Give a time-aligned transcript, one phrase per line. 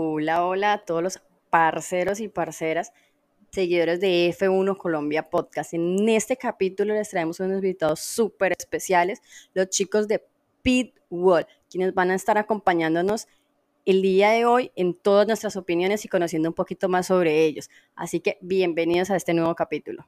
[0.00, 2.92] Hola, hola a todos los parceros y parceras,
[3.50, 5.74] seguidores de F1 Colombia Podcast.
[5.74, 9.20] En este capítulo les traemos unos invitados súper especiales,
[9.54, 10.24] los chicos de
[10.62, 13.26] Pitwall, quienes van a estar acompañándonos
[13.86, 17.68] el día de hoy en todas nuestras opiniones y conociendo un poquito más sobre ellos.
[17.96, 20.06] Así que bienvenidos a este nuevo capítulo.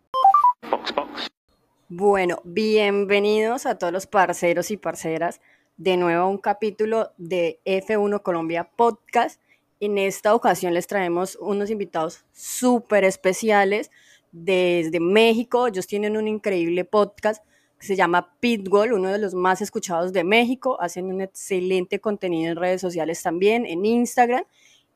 [1.89, 5.41] Bueno, bienvenidos a todos los parceros y parceras
[5.79, 9.41] de nuevo a un capítulo de F1 Colombia Podcast.
[9.81, 13.91] En esta ocasión les traemos unos invitados súper especiales
[14.31, 15.67] desde México.
[15.67, 17.43] Ellos tienen un increíble podcast
[17.79, 20.79] que se llama Pitbull, uno de los más escuchados de México.
[20.83, 24.45] Hacen un excelente contenido en redes sociales también, en Instagram.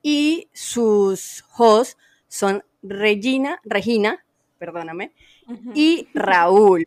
[0.03, 1.97] Y sus hosts
[2.29, 4.23] son Regina, Regina,
[4.59, 5.13] perdóname,
[5.75, 6.87] y Raúl.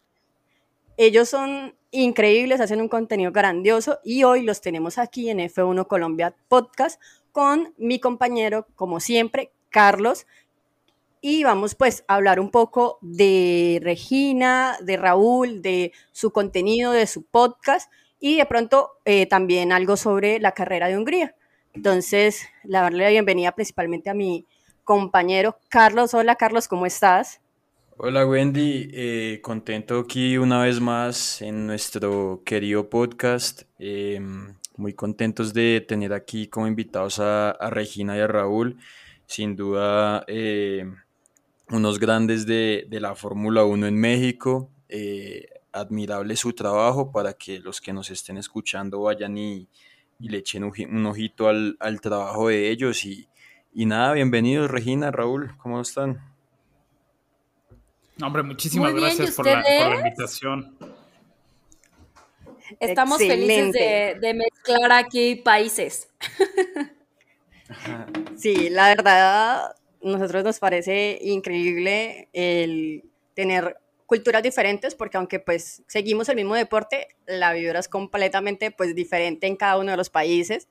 [0.97, 6.35] Ellos son increíbles, hacen un contenido grandioso y hoy los tenemos aquí en F1 Colombia
[6.47, 7.01] Podcast
[7.37, 10.25] con mi compañero, como siempre, Carlos.
[11.21, 17.05] Y vamos pues a hablar un poco de Regina, de Raúl, de su contenido, de
[17.05, 21.35] su podcast y de pronto eh, también algo sobre la carrera de Hungría.
[21.73, 24.47] Entonces, la darle la bienvenida principalmente a mi
[24.83, 26.15] compañero Carlos.
[26.15, 27.39] Hola Carlos, ¿cómo estás?
[27.97, 33.61] Hola Wendy, eh, contento aquí una vez más en nuestro querido podcast.
[33.77, 38.77] Em, muy contentos de tener aquí como invitados a, Regina y a Raúl.
[39.25, 40.85] Sin duda, eh,
[41.69, 44.69] unos grandes de, la Fórmula 1 en México.
[44.89, 49.67] Eh, admirable su trabajo para que los que nos estén escuchando vayan y,
[50.19, 53.05] le echen un, ojito al, trabajo de ellos.
[53.05, 53.27] Y,
[53.73, 56.19] y nada, bienvenidos Regina, Raúl, ¿cómo están?
[58.21, 60.75] hombre, muchísimas gracias por la, por la invitación.
[62.79, 66.09] Estamos felices de, mezclar aquí países.
[68.37, 76.29] Sí, la verdad, nosotros nos parece increíble el tener culturas diferentes, porque aunque pues seguimos
[76.29, 80.69] el mismo deporte, la vibra es completamente pues diferente en cada uno de los países.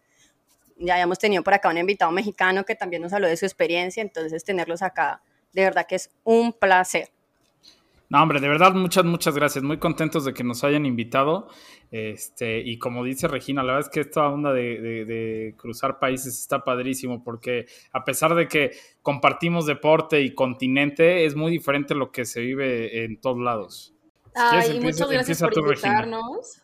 [0.78, 4.02] Ya habíamos tenido por acá un invitado mexicano que también nos habló de su experiencia,
[4.02, 7.10] entonces tenerlos acá, de verdad que es un placer.
[8.08, 9.64] No, hombre, de verdad, muchas, muchas gracias.
[9.64, 11.48] Muy contentos de que nos hayan invitado.
[11.90, 16.62] Este, y como dice Regina, la verdad es que esta onda de, cruzar países está
[16.62, 18.72] padrísimo porque a pesar de que
[19.02, 23.94] compartimos deporte y continente, es muy diferente lo que se vive en todos lados.
[24.34, 26.62] Ay, muchas gracias por invitarnos.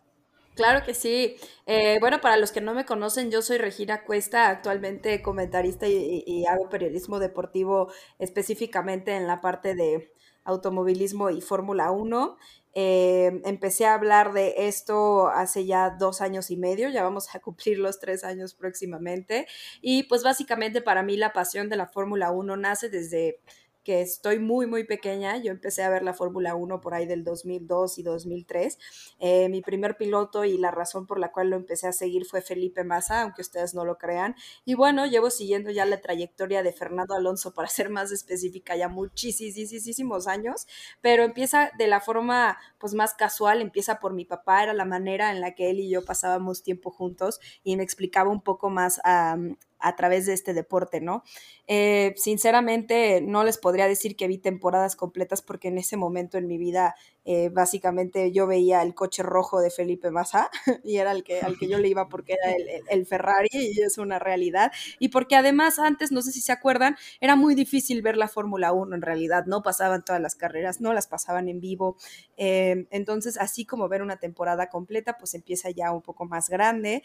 [0.54, 1.36] Claro que sí.
[1.64, 6.44] Eh, bueno, para los que no me conocen, yo soy Regina Cuesta, actualmente comentarista y
[6.44, 10.12] hago periodismo deportivo específicamente en la parte de
[10.44, 12.36] automovilismo y Fórmula 1.
[12.74, 17.40] Eh, empecé a hablar de esto hace ya dos años y medio, ya vamos a
[17.40, 19.46] cumplir los tres años próximamente.
[19.80, 23.40] Y pues básicamente para mí la pasión de la Fórmula 1 nace desde
[23.82, 25.36] que estoy muy, muy pequeña.
[25.38, 28.78] Yo empecé a ver la Fórmula 1 por ahí del 2002 y 2003.
[29.18, 32.42] Eh, mi primer piloto y la razón por la cual lo empecé a seguir fue
[32.42, 34.34] Felipe Massa, aunque ustedes no lo crean.
[34.64, 38.88] Y bueno, llevo siguiendo ya la trayectoria de Fernando Alonso, para ser más específica, ya
[38.88, 40.66] muchísimos años,
[41.00, 45.30] pero empieza de la forma pues más casual, empieza por mi papá, era la manera
[45.30, 49.00] en la que él y yo pasábamos tiempo juntos y me explicaba un poco más
[49.04, 49.36] a,
[49.82, 51.22] a través de este deporte, ¿no?
[51.66, 56.46] Eh, sinceramente, no les podría decir que vi temporadas completas porque en ese momento en
[56.46, 56.94] mi vida,
[57.24, 60.50] eh, básicamente yo veía el coche rojo de Felipe Massa
[60.84, 62.56] y era el que, al que yo le iba porque era
[62.90, 64.72] el, Ferrari y es una realidad.
[64.98, 68.72] Y porque además antes, no sé si se acuerdan, era muy difícil ver la Fórmula
[68.72, 71.96] 1 en realidad, no pasaban todas las carreras, no las pasaban en vivo.
[72.36, 77.02] Eh, entonces, así como ver una temporada completa, pues empieza ya un poco más grande,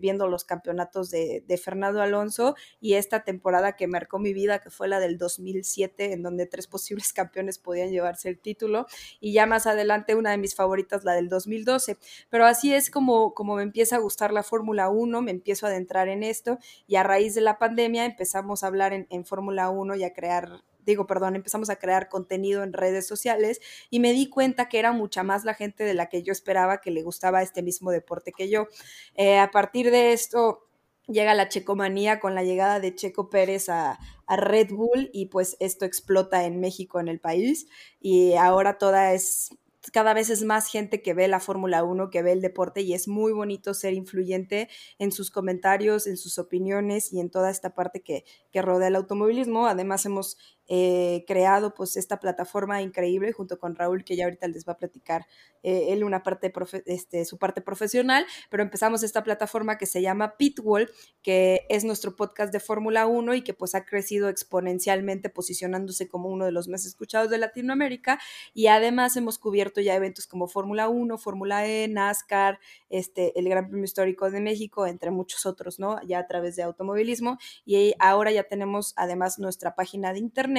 [0.00, 4.70] viendo los campeonatos de, de Fernando Alonso y esta temporada que marcó mi vida, que
[4.70, 8.86] fue la del 2007, en donde tres posibles campeones podían llevarse el título,
[9.20, 11.98] y ya más adelante una de mis favoritas, la del 2012.
[12.30, 15.70] Pero así es como, como me empieza a gustar la Fórmula 1, me empiezo a
[15.70, 19.70] adentrar en esto y a raíz de la pandemia empezamos a hablar en, en Fórmula
[19.70, 24.12] 1 y a crear digo, perdón, empezamos a crear contenido en redes sociales y me
[24.12, 27.02] di cuenta que era mucha más la gente de la que yo esperaba que le
[27.02, 28.68] gustaba este mismo deporte que yo.
[29.14, 30.67] Eh, a partir de esto,
[31.08, 33.98] llega la checomanía con la llegada de Checo Pérez a,
[34.30, 37.66] Red Bull y pues esto explota en México, en el país,
[37.98, 39.48] y ahora toda es,
[39.90, 42.92] cada vez es más gente que ve la Fórmula 1, que ve el deporte y
[42.92, 44.68] es muy bonito ser influyente
[44.98, 48.96] en sus comentarios, en sus opiniones y en toda esta parte que, que rodea el
[48.96, 49.66] automovilismo.
[49.66, 50.36] Además hemos
[50.68, 54.76] eh, creado pues esta plataforma increíble junto con Raúl, que ya ahorita les va a
[54.76, 55.26] platicar
[55.62, 56.52] eh, él una parte,
[56.84, 60.90] este, su parte profesional, pero empezamos esta plataforma que se llama Pitwall,
[61.22, 66.28] que es nuestro podcast de Fórmula 1 y que pues ha crecido exponencialmente posicionándose como
[66.28, 68.20] uno de los más escuchados de Latinoamérica
[68.52, 72.58] y además hemos cubierto ya eventos como Fórmula 1, Fórmula E, NASCAR,
[72.90, 75.98] este, el Gran Premio Histórico de México, entre muchos otros, ¿no?
[76.06, 80.57] Ya a través de automovilismo y ahora ya tenemos además nuestra página de internet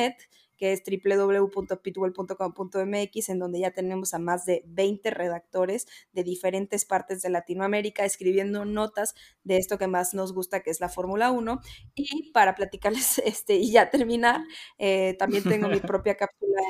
[0.60, 7.22] que es www.pitwell.com.mx, en donde ya tenemos a más de 20 redactores de diferentes partes
[7.22, 9.16] de Latinoamérica escribiendo notas
[9.46, 11.62] de esto que más nos gusta, que es la Fórmula 1.
[11.96, 14.42] Y para platicarles este, y ya terminar,
[14.78, 16.62] eh, también tengo mi propia cápsula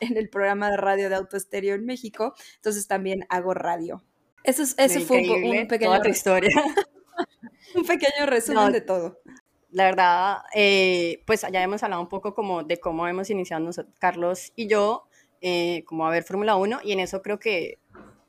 [0.00, 4.04] en, el programa de radio de Autoestéreo en México, entonces también hago radio.
[4.44, 5.98] Eso, ese fue un, pequeño...
[6.06, 6.50] historia.
[7.74, 9.22] un pequeño resumen de todo
[9.70, 13.94] la verdad, eh, pues ya hemos hablado un poco como de cómo hemos iniciado nosotros,
[13.98, 15.08] Carlos y yo,
[15.40, 17.78] eh, como a ver Fórmula 1, y en eso creo que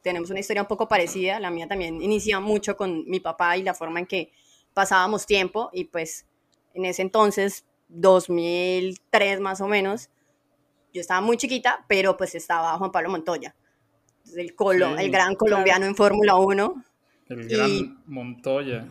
[0.02, 1.40] tenemos una historia un poco parecida.
[1.40, 4.32] La mía también inicia mucho con mi papá y la forma en que
[4.74, 6.26] pasábamos tiempo, y pues
[6.74, 10.10] en ese entonces, 2003 más o menos,
[10.94, 13.56] yo estaba muy chiquita, pero pues estaba Juan Pablo Montoya,
[14.36, 16.84] el, colo, el gran colombiano en Fórmula 1.
[17.30, 18.88] El gran Montoya.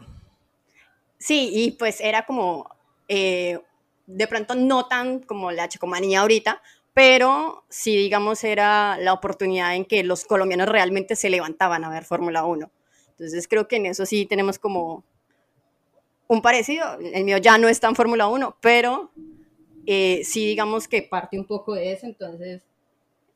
[1.19, 2.71] Sí, y pues era como,
[3.09, 3.61] eh,
[4.07, 6.63] de pronto no tan como la checomanía ahorita,
[6.95, 12.05] pero sí, digamos, era la oportunidad en que los colombianos realmente se levantaban a ver
[12.05, 12.71] Fórmula 1.
[13.11, 15.05] Entonces creo que en eso sí tenemos como
[16.29, 16.99] un parecido.
[17.01, 19.11] El mío ya no está en Fórmula 1, pero
[19.87, 22.63] eh, sí digamos que parte un poco de eso, entonces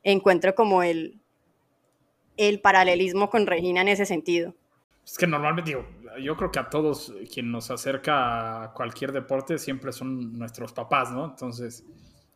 [0.02, 1.20] encuentro como el,
[2.36, 4.54] el paralelismo con Regina en ese sentido.
[5.04, 5.84] Es que normalmente digo,
[6.20, 11.12] yo creo que a todos quien nos acerca a cualquier deporte siempre son nuestros papás,
[11.12, 11.24] ¿no?
[11.24, 11.84] Entonces,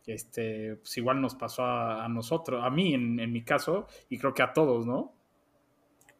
[0.07, 4.41] este, pues igual nos pasó a, nosotros, a mí en, mi caso, y creo que
[4.41, 5.13] a todos, ¿no?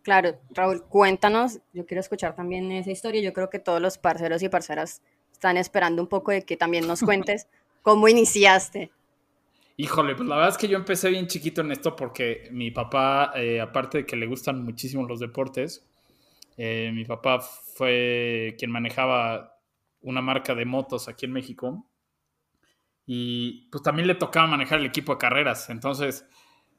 [0.03, 4.41] Claro, Raúl, cuéntanos, yo quiero escuchar también esa historia, yo creo que todos los parceros
[4.43, 5.01] y parceras
[5.31, 7.47] están esperando un poco de que también nos cuentes
[7.81, 8.91] cómo iniciaste.
[9.77, 13.31] Híjole, pues la verdad es que yo empecé bien chiquito en esto porque mi papá,
[13.35, 15.85] eh, aparte de que le gustan muchísimo los deportes,
[16.57, 19.61] eh, mi papá fue quien manejaba
[20.01, 21.87] una marca de motos aquí en México
[23.05, 25.69] y pues también le tocaba manejar el equipo de carreras.
[25.69, 26.27] Entonces,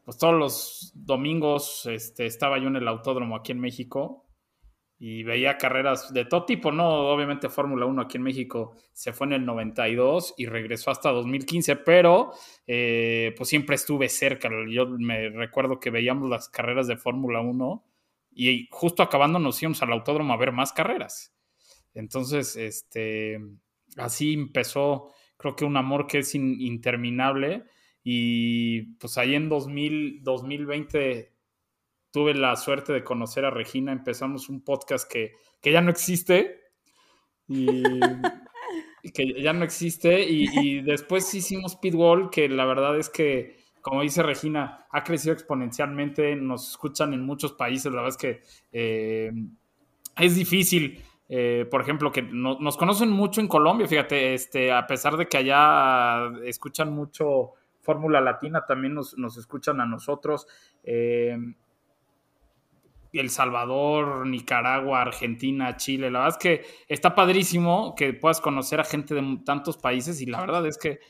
[0.04, 4.26] pues todos los domingos este, estaba yo en el autódromo aquí en México
[4.98, 6.86] y veía carreras de todo tipo, ¿no?
[7.10, 11.76] Obviamente Fórmula 1 aquí en México se fue en el 92 y regresó hasta 2015,
[11.76, 12.32] pero
[12.66, 14.50] eh, pues siempre estuve cerca.
[14.69, 17.84] Yo me recuerdo que veíamos las carreras de Fórmula 1
[18.40, 21.35] y justo acabando nos íbamos al autódromo a ver más carreras.
[21.93, 23.40] Entonces, este,
[23.96, 27.64] así empezó, creo que un amor que es interminable.
[28.05, 31.32] Y pues ahí en 2000, 2020
[32.12, 33.90] tuve la suerte de conocer a Regina.
[33.90, 36.61] Empezamos un podcast que, que ya no existe.
[37.49, 37.73] Y
[39.12, 40.31] que ya no existe.
[40.31, 45.32] Y, y después hicimos Pitwall, que la verdad es que como dice Regina, ha crecido
[45.32, 48.42] exponencialmente, nos escuchan en muchos países, la verdad es que
[48.72, 49.32] eh,
[50.16, 55.16] es difícil, eh, por ejemplo, que nos conocen mucho en Colombia, fíjate, este, a pesar
[55.16, 60.46] de que allá escuchan mucho Fórmula Latina, también nos, escuchan a nosotros.
[60.82, 61.36] Eh,
[63.12, 66.10] el Salvador, Nicaragua, Argentina, Chile.
[66.10, 70.26] La verdad es que está padrísimo que puedas conocer a gente de tantos países y
[70.26, 71.00] la verdad es que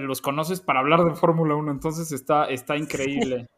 [0.00, 3.48] los conoces para hablar de Fórmula 1, entonces está, está increíble.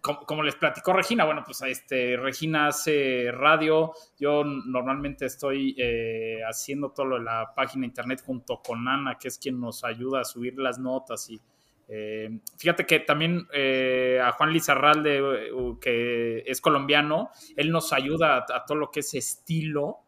[0.00, 6.90] como, les platicó Regina, bueno, pues este, Regina hace radio, yo normalmente estoy eh, haciendo
[6.90, 10.24] todo lo de la página internet junto con Ana, que es quien nos ayuda a
[10.24, 11.40] subir las notas y
[11.88, 15.22] eh, fíjate que también eh, a Juan Lizarralde,
[15.80, 20.05] que es colombiano, él nos ayuda a todo lo que es estilo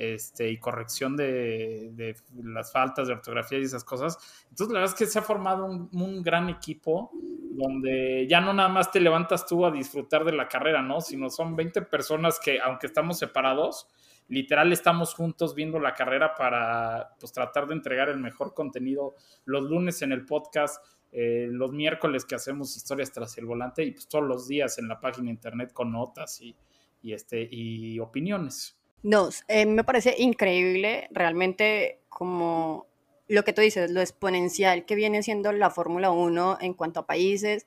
[0.00, 4.16] este, y corrección de, las faltas de ortografía y esas cosas.
[4.48, 8.70] Entonces, la verdad es que se ha formado un, gran equipo donde ya no nada
[8.70, 11.02] más te levantas tú a disfrutar de la carrera, ¿no?
[11.02, 13.88] Sino son 20 personas que, aunque estamos separados,
[14.28, 19.64] literal estamos juntos viendo la carrera para pues, tratar de entregar el mejor contenido los
[19.64, 24.08] lunes en el podcast, eh, los miércoles que hacemos historias tras el volante y pues
[24.08, 26.56] todos los días en la página internet con notas y,
[27.02, 28.79] y este, y opiniones.
[29.02, 32.86] No, eh, me parece increíble realmente como
[33.28, 37.06] lo que tú dices, lo exponencial que viene siendo la Fórmula 1 en cuanto a
[37.06, 37.66] países.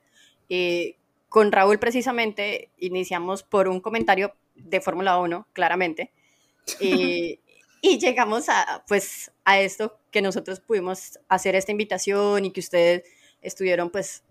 [0.50, 0.98] Eh,
[1.30, 6.12] con Raúl precisamente iniciamos por un comentario de Fórmula 1, claramente.
[7.86, 13.04] Y llegamos a, pues, a esto que nosotros pudimos hacer esta invitación y que ustedes
[13.42, 14.24] estuvieron, pues,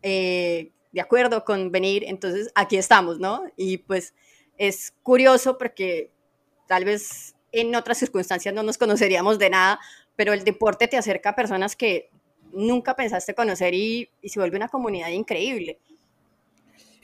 [0.00, 2.04] eh, de acuerdo con venir.
[2.06, 3.44] Entonces, aquí estamos, ¿no?
[3.58, 4.14] Y pues
[4.56, 6.13] es curioso porque
[6.66, 9.80] tal vez en otras circunstancias no nos conoceríamos de nada,
[10.16, 12.10] pero el deporte te acerca a personas que
[12.52, 15.78] nunca pensaste conocer y, y se vuelve una comunidad increíble.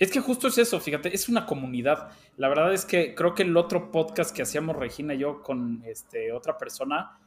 [0.00, 2.08] Es que justo es eso, fíjate, es una comunidad.
[2.38, 5.82] La verdad es que creo que el otro podcast que hacíamos Regina y yo con
[5.84, 7.18] este, otra persona,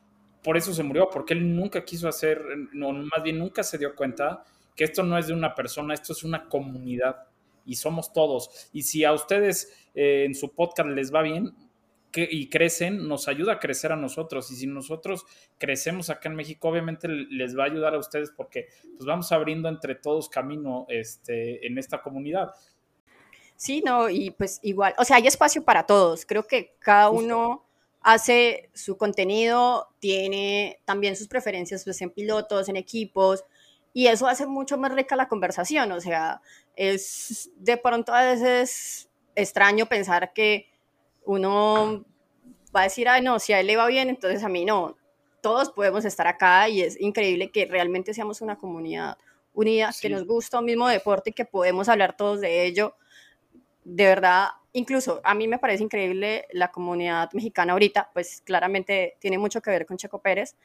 [0.43, 3.95] por eso se murió, porque él nunca quiso hacer, no, más bien nunca se dio
[3.95, 4.43] cuenta
[4.75, 7.27] que esto no es de una persona, esto es una comunidad
[7.63, 8.69] y somos todos.
[8.73, 11.53] Y si a ustedes eh, en su podcast les va bien,
[12.15, 14.51] y crecen, nos ayuda a crecer a nosotros.
[14.51, 15.25] Y si nosotros
[15.57, 19.69] crecemos acá en México, obviamente les va a ayudar a ustedes porque pues vamos abriendo
[19.69, 22.53] entre todos camino este, en esta comunidad.
[23.55, 26.25] Sí, no, y pues igual, o sea, hay espacio para todos.
[26.25, 27.63] Creo que cada uno
[28.01, 33.43] hace su contenido, tiene también sus preferencias pues, en pilotos, en equipos,
[33.93, 35.91] y eso hace mucho más rica la conversación.
[35.93, 36.41] O sea,
[36.75, 40.72] es de pronto a veces extraño pensar que
[41.25, 42.05] uno
[42.75, 44.97] va a decir, ay, no, si a él le va bien, entonces a mí no.
[45.41, 49.17] Todos podemos estar acá y es increíble que realmente seamos una comunidad
[49.53, 52.95] unida, que nos gusta un mismo deporte y que podemos hablar todos de ello.
[53.83, 59.37] De verdad, incluso a mí me parece increíble la comunidad mexicana ahorita, pues claramente tiene
[59.37, 60.55] mucho que ver con Checo Pérez,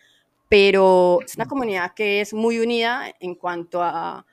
[0.49, 4.25] pero es una comunidad que es muy unida en cuanto a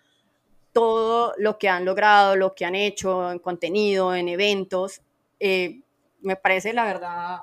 [0.72, 5.01] todo lo que han logrado, lo que han hecho en contenido, en eventos.
[5.39, 5.82] Eh,
[6.25, 7.41] me parece la verdad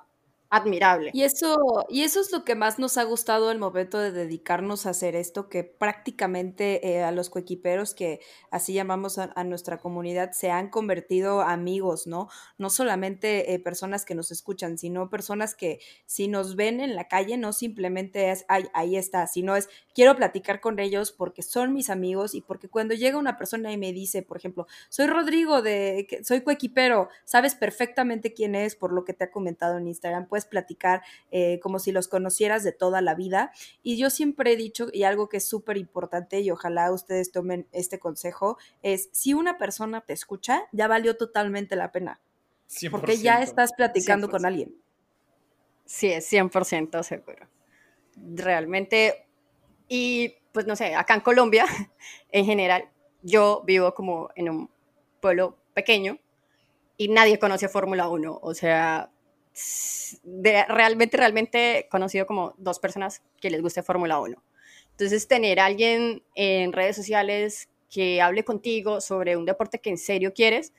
[0.52, 1.10] admirable.
[1.14, 4.84] Y eso, y eso es lo que más nos ha gustado el momento de dedicarnos
[4.84, 10.32] a hacer esto, que prácticamente eh, a los coequiperos, que así llamamos a, nuestra comunidad,
[10.32, 12.28] se han convertido amigos, ¿no?
[12.58, 17.08] No solamente eh, personas que nos escuchan, sino personas que si nos ven en la
[17.08, 21.72] calle, no simplemente es, ay, ahí está, sino es, quiero platicar con ellos porque son
[21.72, 25.62] mis amigos y porque cuando llega una persona y me dice, por ejemplo, soy Rodrigo
[25.62, 30.26] de, soy coequipero, sabes perfectamente quién es por lo que te ha comentado en Instagram,
[30.28, 33.52] pues platicar eh, como si los conocieras de toda la vida.
[33.82, 37.68] Y yo siempre he dicho, y algo que es súper importante, y ojalá ustedes tomen
[37.72, 42.20] este consejo, es si una persona te escucha, ya valió totalmente la pena.
[42.90, 44.74] Porque ya estás platicando con alguien.
[45.84, 47.48] Sí, es 100% seguro.
[48.16, 49.26] Realmente,
[49.88, 51.66] y pues no sé, acá en Colombia,
[52.30, 52.88] en general,
[53.22, 54.70] yo vivo como en un
[55.20, 56.18] pueblo pequeño
[56.96, 58.40] y nadie conoce Fórmula 1.
[58.42, 59.11] O sea,
[60.24, 64.42] realmente, realmente conocido como dos personas que les guste Fórmula 1.
[64.90, 69.98] Entonces, tener a alguien en redes sociales que hable contigo sobre un deporte que en
[69.98, 70.72] serio quieres,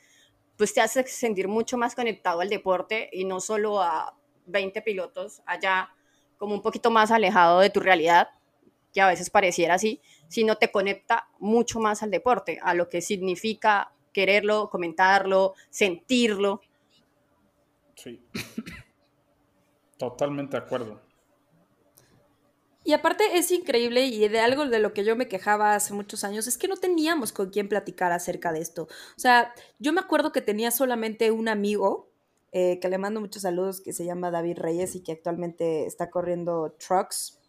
[0.58, 5.42] pues te hace sentir mucho más conectado al deporte y no solo a 20 pilotos
[5.46, 5.90] allá,
[6.38, 8.30] como un poquito más alejado de tu realidad,
[8.94, 13.02] que a veces pareciera así, sino te conecta mucho más al deporte, a lo que
[13.02, 16.62] significa quererlo, comentarlo, sentirlo.
[17.96, 18.26] Sí.
[19.98, 21.02] Totalmente de acuerdo.
[22.86, 26.26] Y aparte es increíble y de algo de lo que yo me quejaba hace muchos
[26.26, 28.84] años es que no teníamos con quién platicar acerca de esto.
[28.84, 32.12] O sea, yo me acuerdo que tenía solamente un amigo
[32.52, 36.10] eh, que le mando muchos saludos que se llama David Reyes y que actualmente está
[36.10, 37.40] corriendo trucks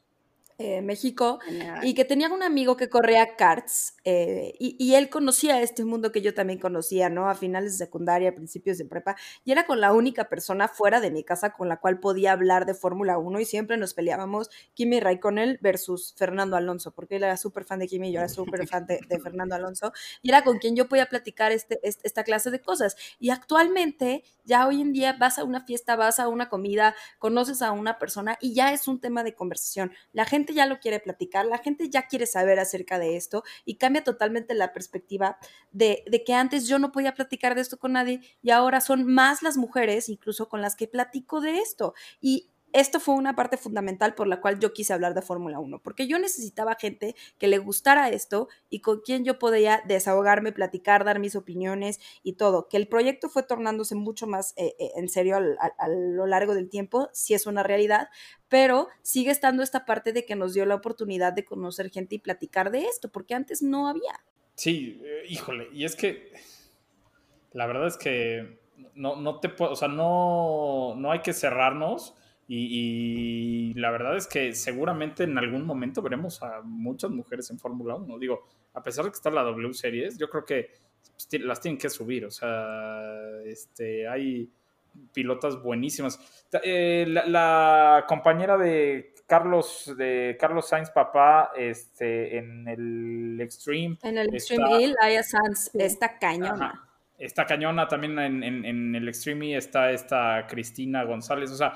[0.58, 1.40] eh, México
[1.82, 6.22] y que tenía un amigo que corría karts eh, y, él conocía este mundo que
[6.22, 7.28] yo también conocía, ¿no?
[7.28, 11.00] A finales de secundaria, a principios de prepa y era con la única persona fuera
[11.00, 14.48] de mi casa con la cual podía hablar de Fórmula 1 y siempre nos peleábamos
[14.74, 18.28] Kimi Raikkonen versus Fernando Alonso porque él era súper fan de Kimi y yo era
[18.28, 19.92] súper fan de, Fernando Alonso
[20.22, 24.66] y era con quien yo podía platicar este, esta clase de cosas y actualmente ya
[24.66, 28.38] hoy en día vas a una fiesta, vas a una comida, conoces a una persona
[28.40, 29.92] y ya es un tema de conversación.
[30.12, 33.76] La gente ya lo quiere platicar, la gente ya quiere saber acerca de esto y
[33.76, 35.38] cambia totalmente la perspectiva
[35.70, 39.06] de, de que antes yo no podía platicar de esto con nadie y ahora son
[39.06, 41.94] más las mujeres incluso con las que platico de esto.
[42.20, 45.78] Y esto fue una parte fundamental por la cual yo quise hablar de Fórmula 1,
[45.78, 51.04] porque yo necesitaba gente que le gustara esto y con quien yo podía desahogarme, platicar,
[51.04, 52.68] dar mis opiniones y todo.
[52.68, 56.68] Que el proyecto fue tornándose mucho más eh, eh, en serio a lo largo del
[56.68, 58.08] tiempo, sí es una realidad,
[58.48, 62.18] pero sigue estando esta parte de que nos dio la oportunidad de conocer gente y
[62.18, 64.24] platicar de esto, porque antes no había.
[64.56, 66.32] Sí, eh, híjole, y es que
[67.52, 68.58] la verdad es que
[68.96, 72.16] no, no te puedo, o sea, no, no hay que cerrarnos
[72.46, 77.94] y, la verdad es que seguramente en algún momento veremos a muchas mujeres en Fórmula
[77.94, 78.18] 1.
[78.18, 80.70] Digo, a pesar de que está la W Series, yo creo que
[81.00, 82.26] pues, las tienen que subir.
[82.26, 84.50] O sea, este, hay,
[85.12, 86.20] pilotas buenísimas.
[86.62, 93.98] Eh, la, compañera de Carlos, de Carlos Sainz, papá, este, en el Extreme.
[94.02, 96.88] En el Extreme E, Laia Sainz, está cañona.
[97.18, 101.50] está cañona también en, el Extreme E, está esta Cristina González.
[101.50, 101.72] O sea,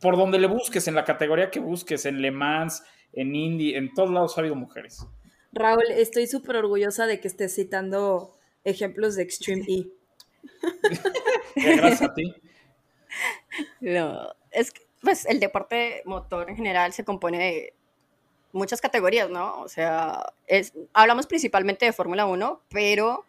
[0.00, 3.94] por donde le busques, en la categoría que busques, en Le Mans, en Indy, en
[3.94, 5.06] todos lados ha habido mujeres.
[5.52, 9.86] Raúl, estoy súper orgullosa de que estés citando ejemplos de Extreme E.
[11.56, 12.34] Gracias a ti.
[13.80, 17.74] No, es que, pues el deporte motor en general se compone de
[18.52, 19.60] muchas categorías, ¿no?
[19.60, 23.24] O sea, es, hablamos principalmente de Fórmula 1, pero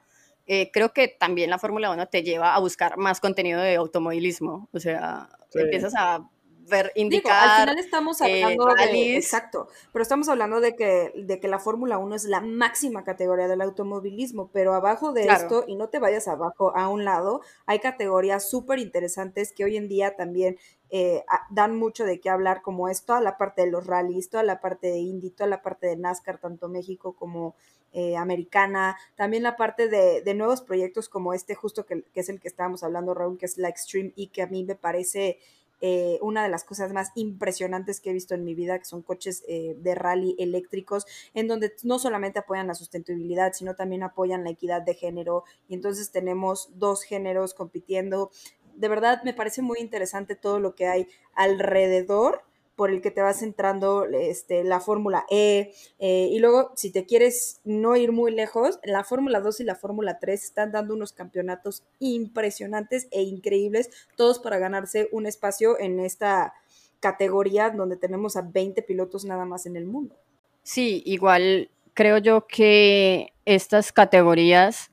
[0.47, 4.67] eh, creo que también la Fórmula 1 te lleva a buscar más contenido de automovilismo.
[4.73, 6.27] O sea, empiezas a
[6.67, 7.49] ver, indicar.
[7.49, 9.15] al final estamos eh, hablando de.
[9.15, 9.67] Exacto.
[9.91, 13.61] Pero estamos hablando de que, de que la Fórmula 1 es la máxima categoría del
[13.61, 14.49] automovilismo.
[14.51, 18.79] Pero abajo de esto, y no te vayas abajo, a un lado, hay categorías súper
[18.79, 20.57] interesantes que hoy en día también
[20.89, 24.43] eh, dan mucho de qué hablar, como es toda la parte de los rallies, toda
[24.43, 27.55] la parte de Indy, toda la parte de NASCAR, tanto México como
[27.93, 32.29] eh, americana, también la parte de, de, nuevos proyectos como este, justo que, que, es
[32.29, 35.39] el que estábamos hablando, Raúl, que es la Extreme E, que a mí me parece
[35.81, 39.01] eh, una de las cosas más impresionantes que he visto en mi vida, que son
[39.01, 44.43] coches eh, de rally eléctricos, en donde no solamente apoyan la sustentabilidad, sino también apoyan
[44.43, 45.43] la equidad de género.
[45.67, 48.31] Y entonces tenemos dos géneros compitiendo.
[48.75, 52.43] De verdad, me parece muy interesante todo lo que hay alrededor
[52.77, 55.73] por el que te vas entrando este, la Fórmula E.
[55.97, 59.75] Eh, y luego, si te quieres no ir muy lejos, la Fórmula 2 y la
[59.75, 65.99] Fórmula 3 están dando unos campeonatos impresionantes e increíbles, todos para ganarse un espacio en
[65.99, 66.53] esta
[66.99, 70.15] categoría donde tenemos a 20 pilotos nada más en el mundo.
[70.61, 74.91] Sí, igual creo yo que estas categorías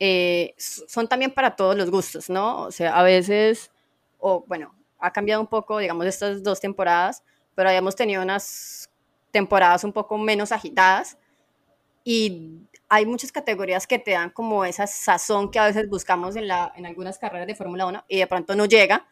[0.00, 2.62] eh, son también para todos los gustos, ¿no?
[2.62, 3.70] O sea, a veces,
[4.18, 7.22] o bueno, ha cambiado un poco, digamos, estas dos temporadas,
[7.54, 8.90] pero habíamos tenido unas
[9.30, 11.18] temporadas un poco menos agitadas
[12.04, 16.48] y hay muchas categorías que te dan como esa sazón que a veces buscamos en,
[16.48, 19.06] la, en algunas carreras de Fórmula 1 y de pronto no llega.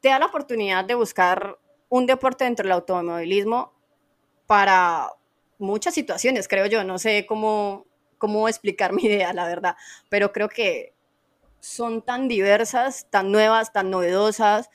[0.00, 1.58] Te da la oportunidad de buscar
[1.88, 3.72] un deporte dentro del automovilismo
[4.46, 5.10] para
[5.58, 6.84] muchas situaciones, creo yo.
[6.84, 7.86] No sé cómo,
[8.18, 9.76] cómo explicar mi idea, la verdad,
[10.10, 10.94] pero creo que
[11.60, 14.68] son tan diversas, tan nuevas, tan novedosas,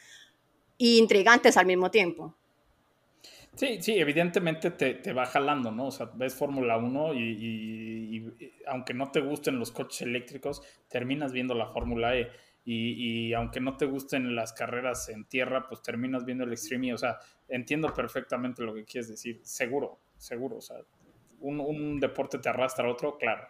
[0.78, 2.36] y intrigantes al mismo tiempo.
[3.56, 5.88] Sí, sí, evidentemente te, va jalando, ¿no?
[5.88, 11.56] O sea, ves Fórmula 1 y, aunque no te gusten los coches eléctricos, terminas viendo
[11.56, 12.30] la Fórmula E.
[12.66, 16.90] Y, aunque no te gusten las carreras en tierra, pues terminas viendo el Extreme.
[16.90, 16.94] E.
[16.94, 19.40] O sea, entiendo perfectamente lo que quieres decir.
[19.44, 20.58] Seguro, seguro.
[20.58, 20.78] O sea,
[21.40, 23.48] un, deporte te arrastra a otro, claro.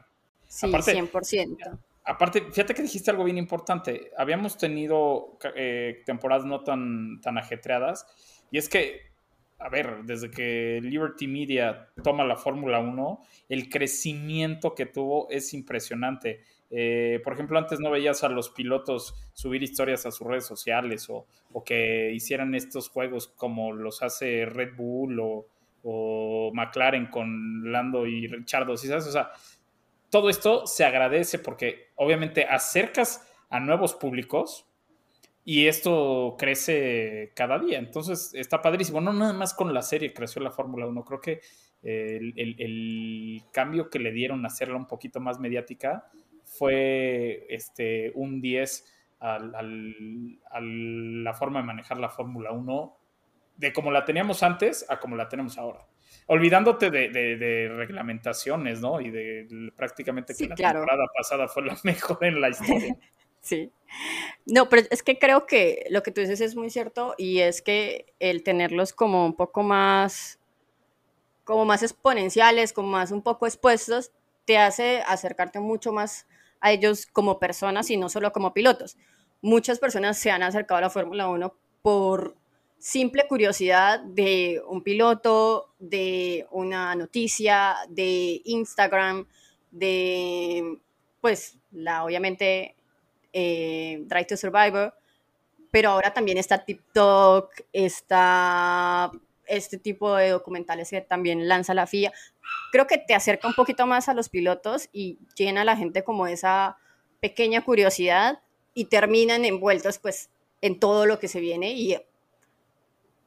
[0.47, 4.11] Sí, 100% aparte, fíjate que dijiste algo bien importante.
[4.17, 8.07] Habíamos tenido eh, temporadas no tan, tan ajetreadas.
[8.49, 9.01] Y es que,
[9.59, 15.53] a ver, desde que Liberty Media toma la Fórmula 1, el crecimiento que tuvo es
[15.53, 16.43] impresionante.
[16.69, 21.07] Eh, por ejemplo, antes no veías a los pilotos subir historias a sus redes sociales
[21.09, 21.27] o,
[21.65, 25.47] que hicieran estos juegos como los hace Red Bull o,
[25.83, 28.77] o McLaren con Lando y Richardo.
[28.77, 29.07] ¿sí sabes?
[29.07, 29.31] O sea,
[30.09, 34.65] todo esto se agradece porque obviamente acercas a nuevos públicos
[35.43, 37.79] y esto crece cada día.
[37.79, 39.01] Entonces está padrísimo.
[39.01, 41.05] No nada más con la serie creció la Fórmula 1.
[41.05, 41.41] Creo que
[41.81, 46.09] el, cambio que le dieron a hacerla un poquito más mediática
[46.43, 52.97] fue este, un 10 a la forma de manejar la Fórmula 1
[53.55, 55.87] de como la teníamos antes a como la tenemos ahora
[56.25, 58.99] olvidándote de, reglamentaciones, ¿no?
[58.99, 62.95] Y de, prácticamente que la temporada pasada fue la mejor en la historia.
[63.41, 63.71] sí.
[64.45, 67.61] No, pero es que creo que lo que tú dices es muy cierto y es
[67.61, 70.39] que el tenerlos como un poco más,
[71.43, 74.11] como más exponenciales, como más un poco expuestos,
[74.45, 76.27] te hace acercarte mucho más
[76.59, 78.97] a ellos como personas y no solo como pilotos.
[79.41, 82.35] Muchas personas se han acercado a la Fórmula 1 por
[82.79, 89.27] simple curiosidad de un piloto, de una noticia, de Instagram,
[89.71, 90.79] de,
[91.21, 92.75] pues, la obviamente
[93.33, 94.93] eh, Drive to Survivor,
[95.71, 99.11] pero ahora también está TikTok, está
[99.45, 102.11] este tipo de documentales que también lanza la FIA.
[102.71, 106.03] Creo que te acerca un poquito más a los pilotos y llena a la gente
[106.03, 106.77] como esa
[107.19, 108.41] pequeña curiosidad
[108.73, 110.29] y terminan envueltos pues
[110.61, 111.97] en todo lo que se viene y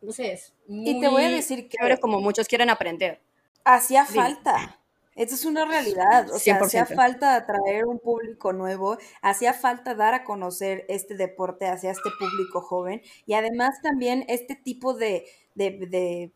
[0.01, 3.21] no sé, es y te voy a decir que ahora como muchos quieren aprender.
[3.65, 4.81] Hacía falta.
[5.17, 10.15] Esa es una realidad, o sea, hacía falta atraer un público nuevo, hacía falta dar
[10.15, 16.33] a conocer este deporte hacia este público joven y además también este tipo de, de,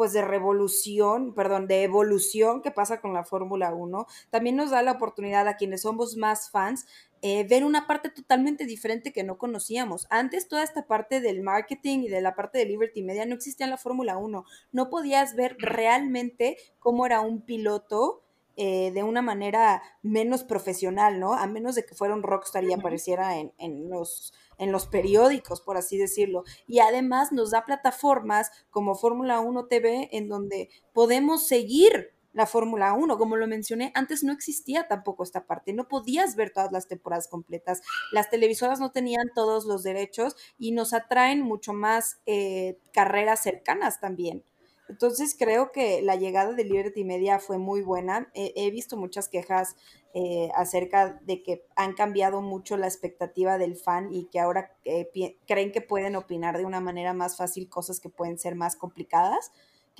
[0.00, 4.80] pues de revolución, perdón, de evolución que pasa con la Fórmula 1, también nos da
[4.80, 6.86] la oportunidad a quienes somos más fans
[7.20, 10.06] eh, ver una parte totalmente diferente que no conocíamos.
[10.08, 13.66] Antes toda esta parte del marketing y de la parte de Liberty Media no existía
[13.66, 14.42] en la Fórmula 1.
[14.72, 18.22] No podías ver realmente cómo era un piloto
[18.56, 21.34] eh, de una manera menos profesional, ¿no?
[21.34, 25.60] A menos de que fuera un rockstar y apareciera en, en, los, en los periódicos,
[25.62, 26.44] por así decirlo.
[26.68, 32.92] Y además nos da plataformas como Fórmula 1 TV en donde podemos seguir la Fórmula
[32.92, 33.18] 1.
[33.18, 37.26] Como lo mencioné, antes no existía tampoco esta parte, no podías ver todas las temporadas
[37.26, 37.80] completas,
[38.12, 43.98] las televisoras no tenían todos los derechos y nos atraen mucho más eh, carreras cercanas
[43.98, 44.44] también.
[44.90, 48.30] Entonces creo que la llegada de Liberty Media fue muy buena.
[48.34, 49.76] he visto muchas quejas
[50.12, 55.08] eh, acerca de que han cambiado mucho la expectativa del fan y que ahora eh,
[55.46, 59.52] creen que pueden opinar de una manera más fácil cosas que pueden ser más complicadas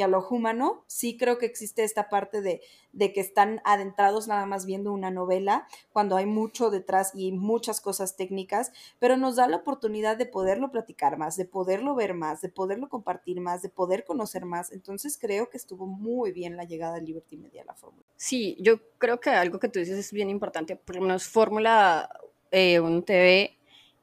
[0.02, 0.84] a lo humano.
[0.86, 2.60] Sí creo que existe esta parte de,
[2.92, 7.80] de, que están adentrados nada más viendo una novela, cuando hay mucho detrás y muchas
[7.80, 12.40] cosas técnicas, pero nos da la oportunidad de poderlo platicar más, de poderlo ver más,
[12.40, 14.72] de poderlo compartir más, de poder conocer más.
[14.72, 18.04] Entonces creo que estuvo muy bien la llegada de Liberty Media a la fórmula.
[18.16, 22.10] Sí, yo creo que algo que tú dices es bien importante, por lo menos Fórmula
[22.50, 23.56] eh, 1 TV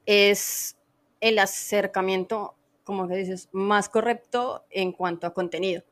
[0.06, 0.76] es
[1.20, 2.54] el acercamiento
[2.88, 5.82] como que dices, más correcto en cuanto a contenido.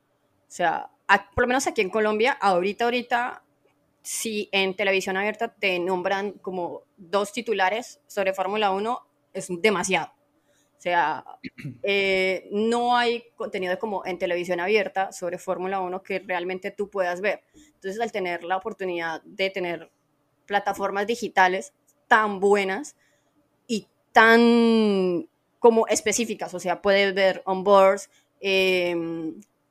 [0.48, 0.90] O sea,
[1.34, 3.42] por lo menos aquí en Colombia, ahorita, ahorita,
[4.02, 9.00] si en televisión abierta te nombran como dos titulares sobre Fórmula 1,
[9.32, 10.12] es demasiado.
[10.78, 11.24] O sea,
[11.82, 17.20] eh, no hay contenido como en televisión abierta sobre Fórmula 1 que realmente tú puedas
[17.20, 17.42] ver.
[17.74, 19.90] Entonces, al tener la oportunidad de tener
[20.46, 21.72] plataformas digitales
[22.06, 22.96] tan buenas
[23.66, 25.28] y tan
[25.58, 28.08] como específicas, o sea, puedes ver onboards,
[28.40, 28.94] eh,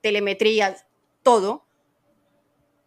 [0.06, 0.86] telemetrías,
[1.24, 1.66] todo,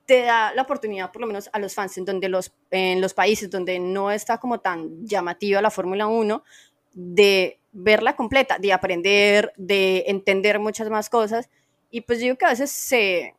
[0.06, 3.12] te da la oportunidad, por lo menos a los fans en, donde los, en los
[3.12, 6.44] países donde no está como tan llamativa la Fórmula 1,
[6.92, 11.50] de verla completa, de aprender, de entender muchas más cosas.
[11.90, 13.34] Y pues yo digo que a veces se,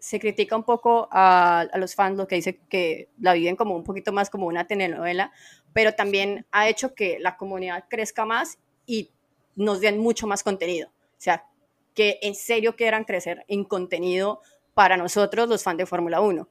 [0.00, 3.76] se critica un poco a, a, los fans, lo que dice que la viven como
[3.76, 5.30] un poquito más como una telenovela,
[5.72, 9.10] pero también ha hecho que la comunidad crezca más y
[9.54, 10.88] nos den mucho más contenido.
[10.88, 11.46] O sea,
[11.96, 14.42] que en serio quieran crecer en contenido
[14.74, 16.46] para nosotros, los fans de Fórmula 1.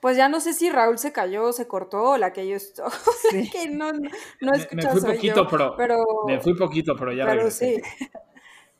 [0.00, 2.90] Pues ya no sé si Raúl se cayó, se cortó, la que yo estoy.
[3.52, 7.50] que no, no, no me, me, fui poquito, pero, Me fui poquito, pero ya pero
[7.50, 7.80] sí.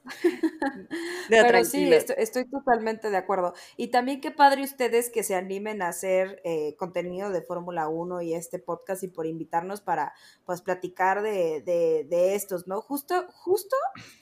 [1.28, 3.54] Pero sí, estoy, totalmente de acuerdo.
[3.76, 8.22] Y también qué padre ustedes que se animen a hacer eh, contenido de Fórmula 1
[8.22, 10.12] y este podcast y por invitarnos para
[10.44, 12.80] pues platicar de, de, estos, ¿no?
[12.80, 13.76] Justo, justo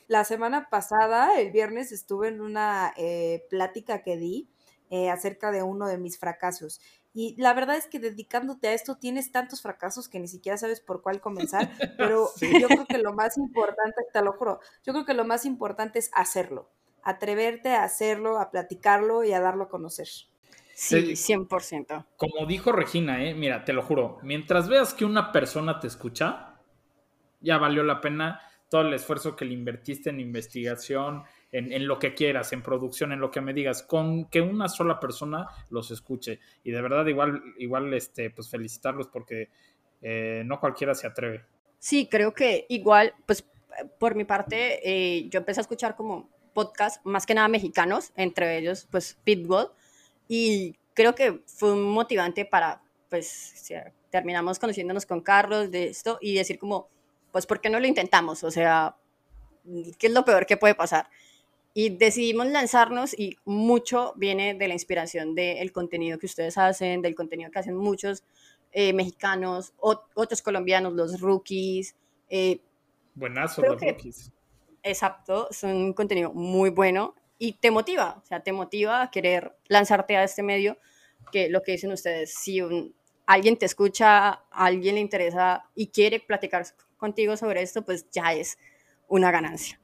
[0.09, 4.49] la semana pasada, el viernes, estuve en una eh, plática que di
[4.89, 6.81] eh, acerca de uno de mis fracasos.
[7.19, 10.81] Y la verdad es que dedicándote a esto tienes tantos fracasos que ni siquiera sabes
[10.81, 12.29] por cuál comenzar, pero
[12.61, 15.99] yo creo que lo más importante, te lo juro, yo creo que lo más importante
[15.99, 16.69] es hacerlo,
[17.03, 20.09] atreverte a hacerlo, a platicarlo y a darlo a conocer.
[20.75, 22.05] Sí, 100%.
[22.19, 23.33] Como dijo Regina, ¿eh?
[23.33, 26.61] mira, te lo juro, mientras veas que una persona te escucha,
[27.41, 32.15] ya valió la pena todo el esfuerzo que le invertiste en investigación, en, lo que
[32.15, 36.41] quieras, en producción, en lo que me digas, con que una sola persona los escuche.
[36.65, 39.49] Y de verdad, igual, igual este, pues felicitarlos porque
[40.03, 41.45] eh, no cualquiera se atreve.
[41.79, 43.49] Sí, creo que igual, pues
[43.99, 48.59] por mi parte, eh, yo empecé a escuchar como podcast más que nada mexicanos, entre
[48.59, 49.71] ellos, pues Pitbull,
[50.29, 53.71] y creo que fue un motivante para, pues,
[54.11, 56.89] terminamos conociéndonos con Carlos de esto y decir como,
[57.33, 58.43] pues, ¿por qué no lo intentamos?
[58.43, 58.97] O sea,
[59.99, 61.09] ¿qué es lo peor que puede pasar?
[61.79, 67.15] Y decidimos lanzarnos y mucho viene de la inspiración del contenido que ustedes hacen, del
[67.15, 68.25] contenido que hacen muchos
[68.73, 71.95] eh, mexicanos, otros colombianos, los rookies.
[72.31, 72.61] Eh,
[73.15, 74.33] Buenazo los rookies.
[74.83, 79.55] Exacto, son un contenido muy bueno y te motiva, o sea, te motiva a querer
[79.69, 80.79] lanzarte a este medio,
[81.31, 82.59] que lo que dicen ustedes, si
[83.27, 86.65] alguien te escucha, a alguien le interesa y quiere platicar
[86.97, 88.57] contigo sobre esto, pues ya es
[89.09, 89.79] una ganancia.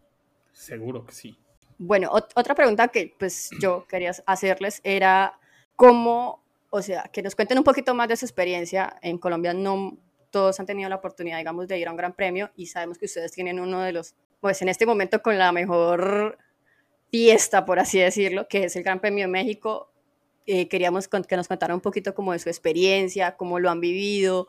[0.52, 1.38] Seguro que sí.
[1.84, 5.36] Bueno, otra pregunta que pues yo quería hacerles era
[5.74, 6.40] cómo,
[6.70, 8.96] o sea, que nos cuenten un poquito más de su experiencia.
[9.02, 9.98] En Colombia no
[10.30, 13.06] todos han tenido la oportunidad, digamos, de ir a un gran premio y sabemos que
[13.06, 16.38] ustedes tienen uno de los, pues en este momento con la mejor
[17.10, 19.90] fiesta, por así decirlo, que es el Gran Premio de México.
[20.46, 24.48] eh, queríamos que nos contara un poquito como de su experiencia, cómo lo han vivido,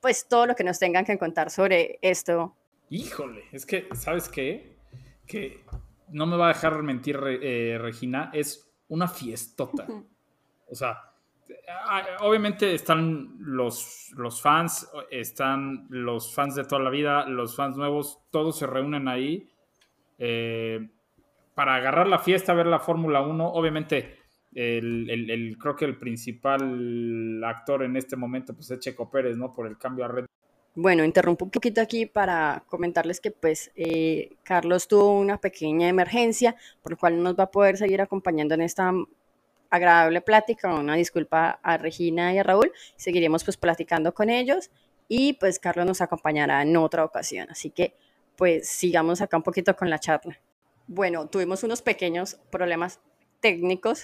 [0.00, 2.54] pues todo lo que nos tengan que contar sobre esto.
[2.90, 4.76] Híjole, es que, ¿sabes qué?
[5.26, 5.64] Que
[6.10, 9.86] no me va a dejar mentir eh, Regina, es una fiestota.
[10.70, 11.14] O sea,
[12.20, 18.20] obviamente están los, los fans, están los fans de toda la vida, los fans nuevos,
[18.30, 19.48] todos se reúnen ahí
[20.18, 20.88] eh,
[21.54, 23.52] para agarrar la fiesta, ver la Fórmula 1.
[23.52, 24.18] Obviamente,
[24.54, 29.52] el, creo que el principal actor en este momento pues, es Checo Pérez, ¿no?
[29.52, 30.26] Por el cambio a Red.
[30.76, 36.56] Bueno, interrumpo un poquito aquí para comentarles que pues eh, Carlos tuvo una pequeña emergencia,
[36.82, 38.92] por lo cual nos va a poder seguir acompañando en esta
[39.70, 40.74] agradable plática.
[40.74, 42.72] Una disculpa a Regina y a Raúl.
[42.96, 44.70] Seguiremos pues platicando con ellos
[45.06, 47.48] y pues Carlos nos acompañará en otra ocasión.
[47.50, 47.94] Así que
[48.36, 50.40] pues sigamos acá un poquito con la charla.
[50.88, 52.98] Bueno, tuvimos unos pequeños problemas
[53.40, 54.02] técnicos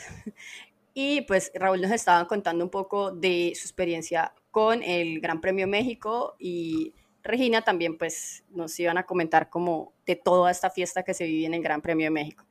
[0.94, 5.66] y pues Raúl nos estaba contando un poco de su experiencia con el Gran Premio
[5.68, 11.14] México y Regina también pues nos iban a comentar como de toda esta fiesta que
[11.14, 12.44] se vive en el Gran Premio de México.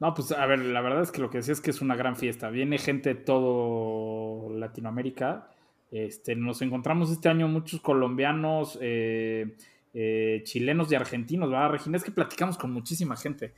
[0.00, 1.96] No, pues a ver, la verdad es que lo que decía es que es una
[1.96, 2.50] gran fiesta.
[2.50, 5.50] Viene gente de todo Latinoamérica.
[5.90, 9.56] Este, nos encontramos este año muchos colombianos, eh,
[9.94, 11.96] eh, chilenos y argentinos, ¿verdad, Regina?
[11.96, 13.54] Es que platicamos con muchísima gente.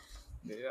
[0.49, 0.65] Eh,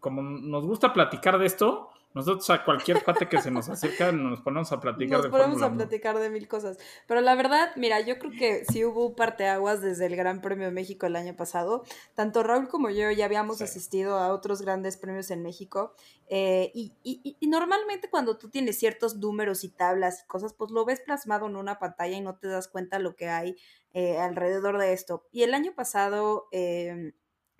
[0.00, 4.40] como nos gusta platicar de esto, nosotros a cualquier cuate que se nos acerca nos
[4.40, 6.78] ponemos a platicar nos ponemos a platicar de mil cosas.
[7.06, 10.72] Pero la verdad, mira, yo creo que sí hubo parteaguas desde el Gran Premio de
[10.72, 11.84] México el año pasado.
[12.14, 15.94] Tanto Raúl como yo ya habíamos asistido a otros grandes premios en México.
[16.28, 20.70] Eh, y, y, y, normalmente cuando tú tienes ciertos números y tablas y cosas, pues
[20.70, 23.56] lo ves plasmado en una pantalla y no te das cuenta lo que hay
[23.92, 25.26] eh, alrededor de esto.
[25.32, 26.48] Y el año pasado...
[26.50, 27.12] Eh,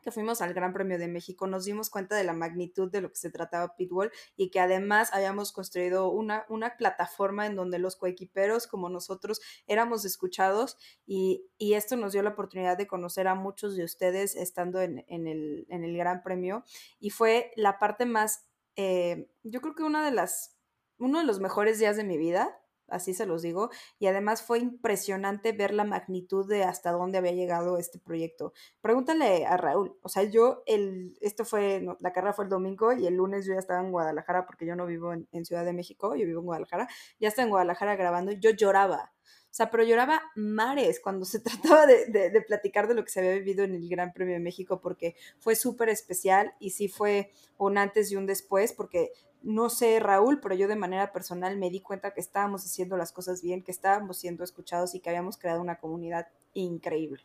[0.07, 3.11] que fuimos al Gran Premio de México nos dimos cuenta de la magnitud de lo
[3.11, 7.97] que se trataba Pitbull y que además habíamos construido una, una plataforma en donde los
[7.97, 13.75] coequiperos como nosotros éramos escuchados y, esto nos dio la oportunidad de conocer a muchos
[13.75, 16.63] de ustedes estando en, el, Gran Premio
[17.01, 20.57] y fue la parte más, eh, yo creo que una de las,
[20.99, 22.57] uno de los mejores días de mi vida
[22.89, 27.33] así se los digo, y además fue impresionante ver la magnitud de hasta dónde había
[27.33, 28.53] llegado este proyecto.
[28.81, 33.07] Pregúntale a Raúl, o sea, yo, el, esto fue, la carrera fue el domingo y
[33.07, 36.17] el lunes yo ya estaba en Guadalajara porque yo no vivo en, Ciudad de México,
[36.17, 36.89] yo vivo en Guadalajara,
[37.21, 39.13] ya estaba en Guadalajara grabando yo lloraba.
[39.57, 43.33] Sea, pero lloraba mares cuando se trataba de, de platicar de lo que se había
[43.33, 47.79] vivido en el Gran Premio de México, porque fue súper especial y sí fue un
[47.79, 51.81] antes y un después, porque no sé, Raúl, pero yo de manera personal me di
[51.81, 55.63] cuenta que estábamos haciendo las cosas bien, que estábamos siendo escuchados y que habíamos creado
[55.63, 57.23] una comunidad increíble.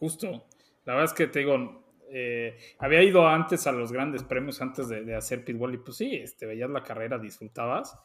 [0.00, 0.44] Justo.
[0.84, 4.88] La verdad es que te digo, eh, había ido antes a los grandes premios antes
[4.88, 7.96] de, hacer pitbull y pues sí, este, veías la carrera, disfrutabas,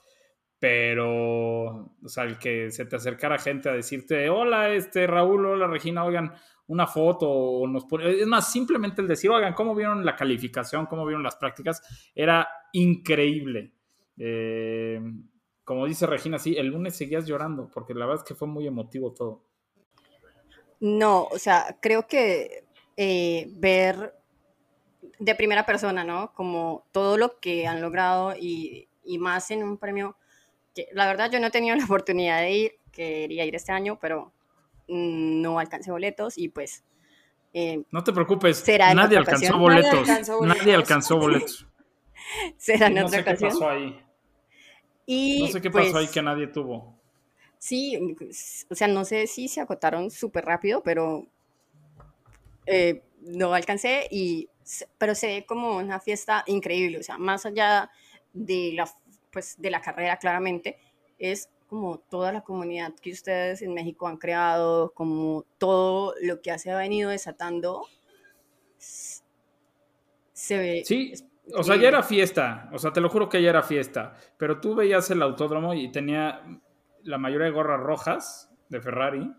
[0.62, 5.66] pero, o sea, el que se te acercara gente a decirte, hola, este, Raúl, hola,
[5.66, 6.36] Regina, oigan,
[6.68, 10.86] una foto o nos Es más, simplemente el decir, oigan, ¿cómo vieron la calificación?
[10.86, 11.82] ¿Cómo vieron las prácticas?
[12.14, 13.74] Era increíble.
[14.20, 15.02] Eh,
[15.64, 18.68] como dice Regina, sí, el lunes seguías llorando, porque la verdad es que fue muy
[18.68, 19.44] emotivo todo.
[20.80, 22.66] No, o sea, creo que
[22.98, 24.14] eh, ver
[25.18, 26.32] de primera persona, ¿no?
[26.36, 30.18] Como todo lo que han logrado y, y más en un premio
[30.74, 33.98] que la verdad yo no he tenido la oportunidad de ir, quería ir este año,
[34.00, 34.32] pero
[34.88, 36.84] no alcancé boletos y pues...
[37.54, 38.64] Eh, no te preocupes,
[38.96, 40.08] nadie alcanzó, boletos,
[40.42, 41.68] nadie alcanzó boletos.
[42.58, 44.02] Será en no sé Qué pasó ahí.
[45.06, 46.96] Y, no sé qué pasó ahí pues que nadie tuvo.
[47.58, 48.00] Sí,
[48.70, 51.28] o sea, no sé si se agotaron súper rápido, pero
[52.66, 54.48] eh, no alcancé y
[54.98, 57.92] pero se ve como una fiesta increíble, o sea, más allá
[58.34, 58.90] de la
[59.32, 60.78] pues de la carrera claramente
[61.18, 66.58] es como toda la comunidad que ustedes en México han creado, como todo lo que
[66.60, 67.88] se ha venido desatando,
[68.78, 70.84] se ve.
[70.86, 71.14] Sí,
[71.56, 74.60] o sea, ya era fiesta, o sea, te lo juro que ya era fiesta, pero
[74.60, 76.42] tú veías el autódromo y tenía
[77.04, 79.32] la mayoría de gorras rojas de Ferrari.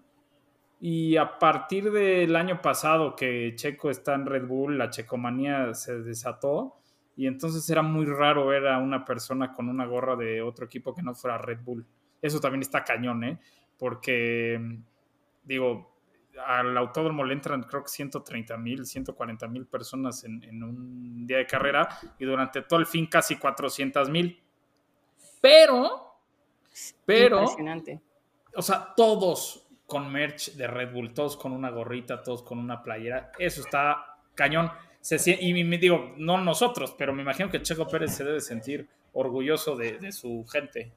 [0.80, 6.00] Y a partir del año pasado que Checo está en Red Bull, la checomanía se
[6.00, 6.81] desató.
[7.16, 10.94] Y entonces era muy raro ver a una persona con una gorra de otro equipo
[10.94, 11.86] que no fuera Red Bull.
[12.20, 13.38] Eso también está cañón, ¿eh?
[13.76, 14.78] Porque,
[15.42, 15.92] digo,
[16.46, 21.46] al autódromo le entran creo que 130 mil, 140 mil personas en, un día de
[21.46, 24.40] carrera y durante todo el fin casi 400 mil.
[25.40, 26.16] Pero,
[27.04, 28.00] pero, Impresionante.
[28.54, 32.82] o sea, todos con merch de Red Bull, todos con una gorrita, todos con una
[32.82, 34.70] playera, eso está cañón.
[35.02, 38.88] Se, y me digo, no nosotros, pero me imagino que Checo Pérez se debe sentir
[39.12, 40.92] orgulloso de, su gente.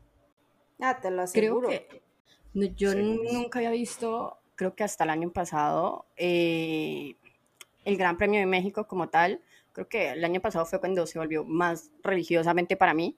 [0.79, 1.67] Ah, te lo aseguro.
[1.67, 7.15] Creo que yo nunca había visto, creo que hasta el año pasado, eh,
[7.83, 9.41] el Gran Premio de México como tal.
[9.73, 13.17] Creo que el año pasado fue cuando se volvió más religiosamente para mí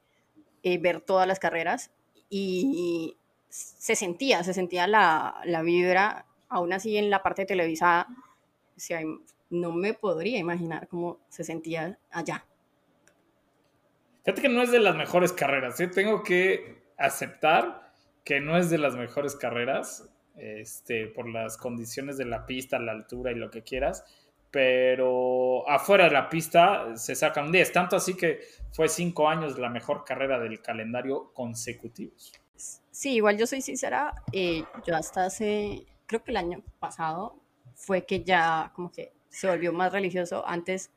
[0.64, 1.92] eh, ver todas las carreras
[2.30, 3.16] y
[3.50, 8.08] se sentía, se sentía la, la vibra, aún así en la parte televisada,
[8.76, 9.02] o sea,
[9.50, 12.46] no me podría imaginar cómo se sentía allá.
[14.24, 15.88] Fíjate que no es de las mejores carreras, ¿eh?
[15.88, 17.94] tengo que aceptar
[18.26, 22.92] que no es de las mejores carreras, este, por las condiciones de la pista, la
[22.92, 24.04] altura y lo que quieras,
[24.52, 29.70] pero afuera de la pista se sacan 10, tanto así que fue cinco años la
[29.70, 32.34] mejor carrera del calendario consecutivos.
[32.92, 37.40] Sí, igual yo soy sincera, eh, yo hasta hace, creo que el año pasado
[37.76, 40.44] fue que ya como que se volvió más religioso.
[40.48, 40.92] Antes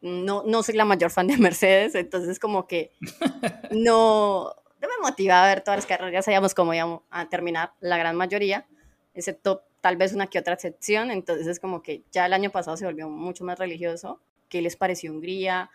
[0.00, 2.92] no, no soy la mayor fan de Mercedes, entonces como que
[3.70, 4.44] no,
[4.80, 7.96] no me motivaba a ver todas las carreras, ya sabíamos cómo íbamos a terminar la
[7.96, 8.66] gran mayoría,
[9.14, 12.84] excepto tal vez una que otra excepción, entonces como que ya el año pasado se
[12.84, 14.20] volvió mucho más religioso.
[14.48, 15.70] ¿Qué les pareció Hungría?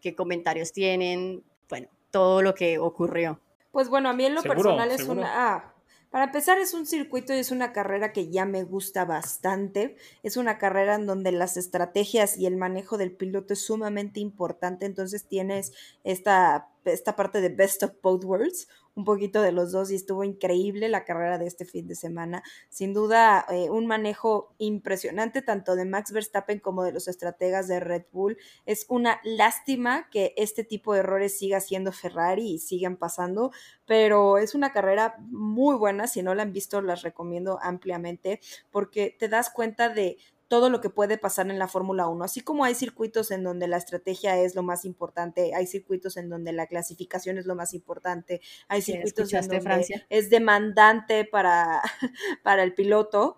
[0.00, 1.42] ¿Qué comentarios tienen?
[1.68, 3.40] Bueno, todo lo que ocurrió.
[3.70, 5.54] Pues bueno, a mí en lo personal es una...
[5.56, 5.73] Ah,
[6.14, 9.96] para empezar, es un circuito y es una carrera que ya me gusta bastante.
[10.22, 14.86] Es una carrera en donde las estrategias y el manejo del piloto es sumamente importante.
[14.86, 15.72] Entonces tienes
[16.04, 20.24] esta, esta parte de best of both worlds, un poquito de los dos y estuvo
[20.24, 22.42] increíble la carrera de este fin de semana.
[22.68, 27.80] Sin duda, eh, un manejo impresionante tanto de Max Verstappen como de los estrategas de
[27.80, 28.38] Red Bull.
[28.66, 33.50] Es una lástima que este tipo de errores siga siendo Ferrari y sigan pasando,
[33.84, 36.06] pero es una carrera muy buena.
[36.06, 40.80] Si no la han visto, las recomiendo ampliamente porque te das cuenta de todo lo
[40.80, 42.24] que puede pasar en la Fórmula 1.
[42.24, 46.28] Así como hay circuitos en donde la estrategia es lo más importante, hay circuitos en
[46.28, 50.06] donde la clasificación es lo más importante, hay circuitos en donde Francia?
[50.10, 51.82] es demandante para,
[52.42, 53.36] para el piloto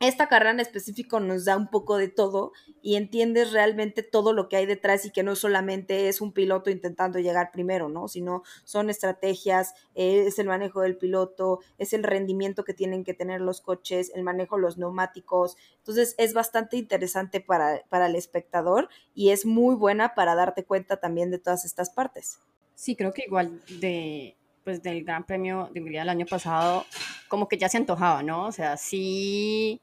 [0.00, 4.48] esta carrera en específico nos da un poco de todo y entiendes realmente todo lo
[4.48, 8.08] que hay detrás y que no solamente es un piloto intentando llegar primero, ¿no?
[8.08, 13.12] Sino son estrategias, eh, es el manejo del piloto, es el rendimiento que tienen que
[13.12, 15.58] tener los coches, el manejo de los neumáticos.
[15.76, 20.96] Entonces es bastante interesante para, para el espectador y es muy buena para darte cuenta
[20.96, 22.38] también de todas estas partes.
[22.74, 24.34] Sí, creo que igual de,
[24.64, 26.86] pues del Gran Premio de Hungría del año pasado,
[27.28, 28.46] como que ya se antojaba, ¿no?
[28.46, 29.78] O sea, sí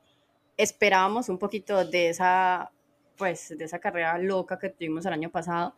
[0.57, 2.71] esperábamos un poquito de esa,
[3.15, 5.75] pues, de esa carrera loca que tuvimos el año pasado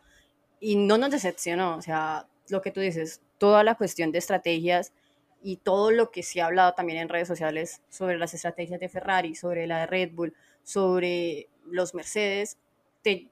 [0.60, 4.94] y no nos decepcionó, o sea, lo que tú dices, toda la cuestión de estrategias
[5.42, 8.90] y todo lo que se ha hablado también en redes sociales sobre las estrategias de
[8.90, 12.58] Ferrari, sobre la de Red Bull, sobre los Mercedes,
[13.02, 13.30] te,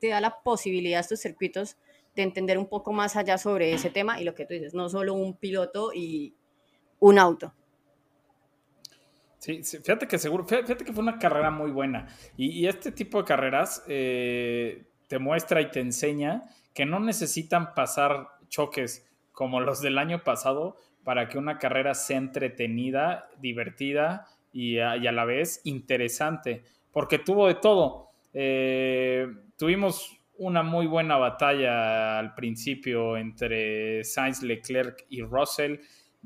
[0.00, 1.76] te da la posibilidad a estos circuitos
[2.14, 4.88] de entender un poco más allá sobre ese tema y lo que tú dices, no
[4.88, 6.34] solo un piloto y
[7.00, 7.54] un auto.
[9.38, 12.08] Sí, fíjate que seguro, fíjate que fue una carrera muy buena.
[12.36, 16.42] Y, este tipo de carreras eh, te muestra y te enseña
[16.74, 22.18] que no necesitan pasar choques como los del año pasado para que una carrera sea
[22.18, 26.64] entretenida, divertida y a, la vez interesante.
[26.92, 28.10] Porque tuvo de todo.
[28.34, 35.76] Eh, tuvimos una muy buena batalla al principio entre Sainz, Leclerc y Russell.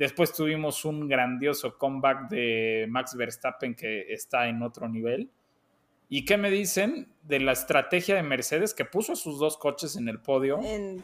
[0.02, 5.30] Después tuvimos un grandioso comeback de Max Verstappen que está en otro nivel.
[6.08, 9.94] ¿Y qué me dicen de la estrategia de Mercedes que puso a sus dos coches
[9.94, 10.58] en el podio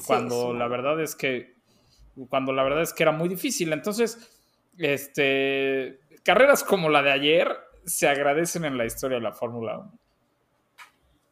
[0.05, 1.55] cuando la verdad es que
[2.29, 3.73] cuando la verdad es que era muy difícil?
[3.73, 4.37] Entonces,
[4.77, 9.99] este carreras como la de ayer se agradecen en la historia de la Fórmula 1.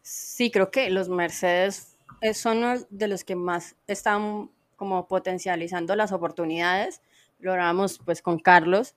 [0.02, 1.98] Sí, creo que los Mercedes
[2.32, 7.02] son de los que más están como potencializando las oportunidades
[7.38, 8.94] lo hablamos pues con Carlos,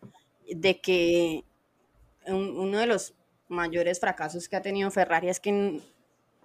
[0.47, 1.43] de que
[2.28, 3.13] uno de los
[3.47, 5.82] mayores fracasos que ha tenido Ferrari es que,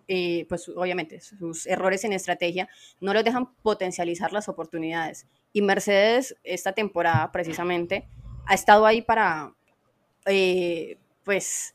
[0.08, 2.68] eh, pues obviamente, sus errores en estrategia
[3.00, 5.26] no los dejan potencializar las oportunidades.
[5.52, 8.08] Y Mercedes esta temporada precisamente
[8.46, 9.54] ha estado ahí para,
[10.26, 11.74] eh, pues,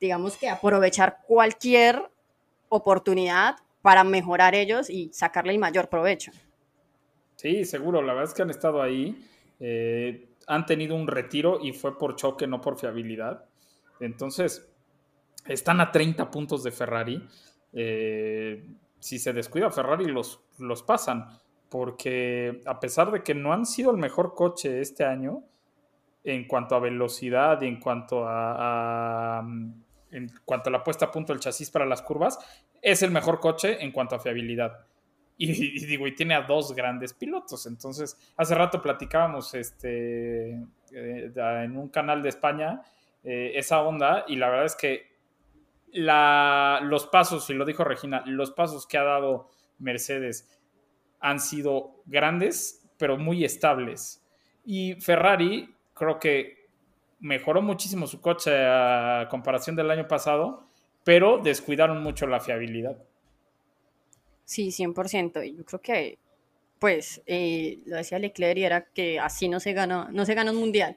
[0.00, 2.10] digamos que aprovechar cualquier
[2.68, 6.32] oportunidad para mejorar ellos y sacarle el mayor provecho.
[7.36, 9.16] Sí, seguro, la verdad es que han estado ahí.
[9.66, 13.46] Eh, han tenido un retiro y fue por choque, no por fiabilidad.
[13.98, 14.70] Entonces,
[15.46, 17.26] están a 30 puntos de Ferrari.
[17.72, 18.62] Eh,
[18.98, 21.28] si se descuida Ferrari, los, los pasan.
[21.70, 25.44] Porque a pesar de que no han sido el mejor coche este año,
[26.24, 29.42] en cuanto a velocidad y en cuanto a,
[30.10, 32.38] en cuanto a la puesta a punto del chasis para las curvas,
[32.82, 34.86] es el mejor coche en cuanto a fiabilidad.
[35.36, 37.66] Y, digo, y tiene a dos grandes pilotos.
[37.66, 40.52] Entonces, hace rato platicábamos este,
[40.92, 42.82] eh, en un canal de España
[43.24, 45.14] eh, esa onda y la verdad es que
[45.92, 50.60] la, los pasos, y lo dijo Regina, los pasos que ha dado Mercedes
[51.20, 54.22] han sido grandes, pero muy estables.
[54.64, 56.68] Y Ferrari creo que
[57.20, 60.68] mejoró muchísimo su coche a comparación del año pasado,
[61.04, 62.98] pero descuidaron mucho la fiabilidad.
[64.44, 65.56] Sí, 100%.
[65.56, 66.18] Yo creo que,
[66.78, 70.50] pues, eh, lo decía Leclerc y era que así no se gana, no se gana
[70.50, 70.96] un mundial.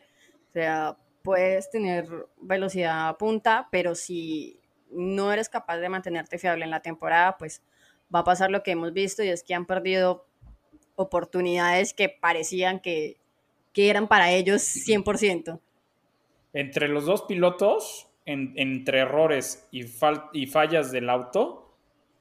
[0.50, 2.08] O sea, puedes tener
[2.42, 4.60] velocidad a punta, pero si
[4.92, 7.62] no eres capaz de mantenerte fiable en la temporada, pues
[8.14, 10.26] va a pasar lo que hemos visto y es que han perdido
[10.96, 13.18] oportunidades que parecían que,
[13.74, 15.60] que eran para ellos 100%.
[16.54, 19.86] Entre los dos pilotos, entre errores y,
[20.34, 21.67] y fallas del auto,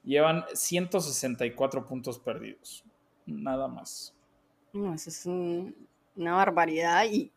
[0.06, 2.84] llevan 164 puntos perdidos.
[3.26, 4.14] Nada más.
[4.72, 7.32] No, eso es una barbaridad y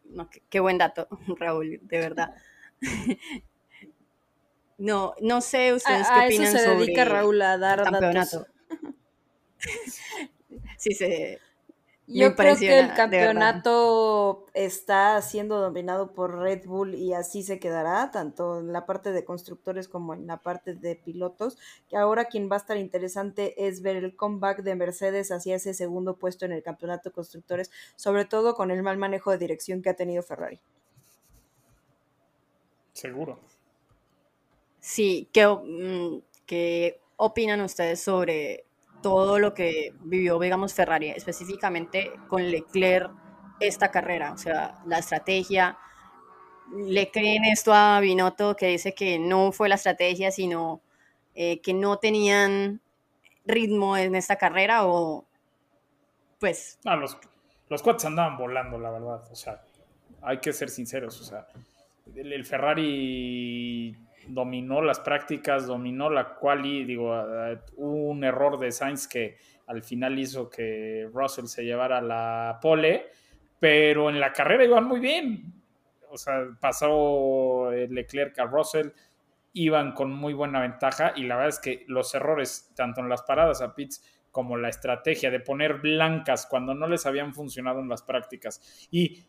[0.50, 1.08] qué, buen dato,
[1.40, 2.34] Raúl, de verdad.
[4.78, 8.46] no, no sé ustedes qué opinan eso se dedica Raúl a dar campeonato.
[10.78, 11.40] sí, se,
[12.10, 18.10] yo creo que el campeonato está siendo dominado por Red Bull y así se quedará,
[18.12, 21.58] tanto en la parte de constructores como en la parte de pilotos,
[21.88, 25.74] que ahora quien va a estar interesante es ver el comeback de Mercedes hacia ese
[25.74, 29.82] segundo puesto en el campeonato de constructores, sobre todo con el mal manejo de dirección
[29.82, 30.60] que ha tenido Ferrari.
[32.94, 33.40] Seguro.
[34.80, 38.66] Sí, ¿qué, mm, qué opinan ustedes sobre
[39.02, 43.12] todo lo que vivió, digamos, Ferrari, específicamente con Leclerc
[43.60, 45.78] esta carrera, o sea, la estrategia.
[46.72, 50.82] ¿Le creen esto a Binotto que dice que no fue la estrategia, sino
[51.36, 52.82] eh, que no tenían
[53.46, 55.26] ritmo en esta carrera o
[56.40, 56.80] pues...
[56.86, 57.18] No, los,
[57.70, 59.62] los cuates andaban volando, la verdad, o sea,
[60.22, 61.48] hay que ser sinceros, o sea,
[62.16, 63.96] el Ferrari
[64.30, 67.14] dominó las prácticas, dominó la quali, digo,
[67.78, 73.08] un error de Sainz que al final hizo que Russell se llevara la pole,
[73.60, 75.54] pero en la carrera iban muy bien.
[76.10, 78.90] O sea, pasó Leclerc a Russell,
[79.54, 83.24] iban con muy buena ventaja y la verdad es que los errores, tanto en las
[83.24, 87.90] paradas a pits como la estrategia de poner blancas cuando no les habían funcionado en
[87.90, 89.24] las prácticas y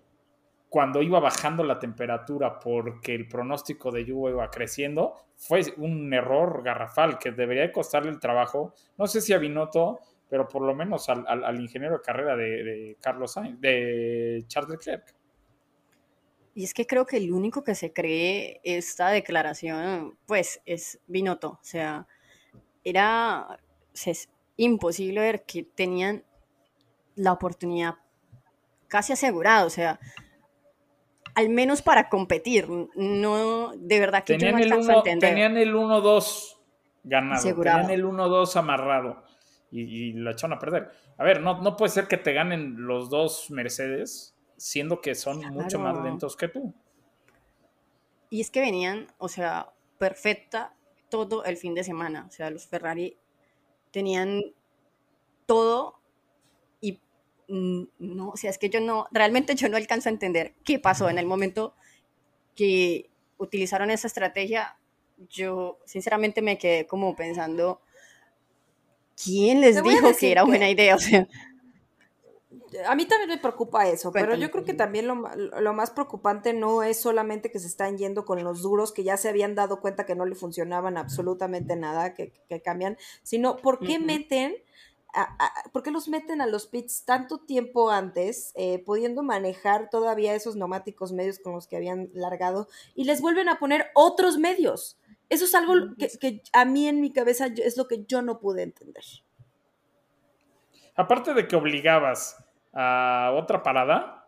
[0.71, 6.62] cuando iba bajando la temperatura porque el pronóstico de lluvia iba creciendo, fue un error
[6.62, 8.73] garrafal que debería costarle el trabajo.
[8.97, 9.99] No sé si a Binotto,
[10.29, 15.12] pero por lo menos al, ingeniero de carrera de, Carlos Sainz, de Charles Leclerc.
[16.55, 21.51] Y es que creo que el único que se cree esta declaración, pues, es Binotto.
[21.51, 22.07] O sea,
[22.85, 23.59] era
[24.57, 26.25] imposible ver que tenían
[27.16, 27.95] la oportunidad
[28.87, 29.64] casi asegurada.
[29.64, 29.99] O sea,
[31.35, 32.68] al menos para competir.
[32.95, 35.31] No, de verdad que tenían yo no el a entender.
[35.31, 36.57] Tenían el 1-2
[37.05, 39.22] ganado, tenían el 1-2 amarrado
[39.70, 40.91] y, lo echaron a perder.
[41.16, 45.41] A ver, no, no puede ser que te ganen los dos Mercedes, siendo que son
[45.53, 46.74] mucho más lentos que tú.
[48.31, 50.74] Y es que venían, o sea, perfecta
[51.09, 52.26] todo el fin de semana.
[52.28, 53.18] O sea, los Ferrari
[53.91, 54.43] tenían
[55.47, 55.99] todo
[57.51, 61.09] no, o sea, es que yo no, realmente yo no alcanzo a entender qué pasó
[61.09, 61.74] en el momento
[62.55, 64.76] que utilizaron esa estrategia.
[65.28, 67.80] Yo sinceramente me quedé como pensando,
[69.22, 70.96] ¿quién les dijo que era buena idea?
[70.96, 71.26] O sea,
[72.86, 76.53] a mí también me preocupa eso, pero yo creo que también lo, lo, más preocupante
[76.53, 79.80] no es solamente que se están yendo con los duros, que ya se habían dado
[79.80, 84.55] cuenta que no le funcionaban absolutamente nada, que, que cambian, sino por qué meten
[85.73, 90.57] ¿por qué los meten a los pits tanto tiempo antes, eh, pudiendo manejar todavía esos
[90.57, 94.99] neumáticos medios con los que habían largado, y les vuelven a poner otros medios?
[95.29, 98.63] Eso es algo que, a mí en mi cabeza es lo que yo no pude
[98.63, 99.05] entender.
[100.97, 102.37] Aparte de que obligabas
[102.73, 104.21] a otra parada,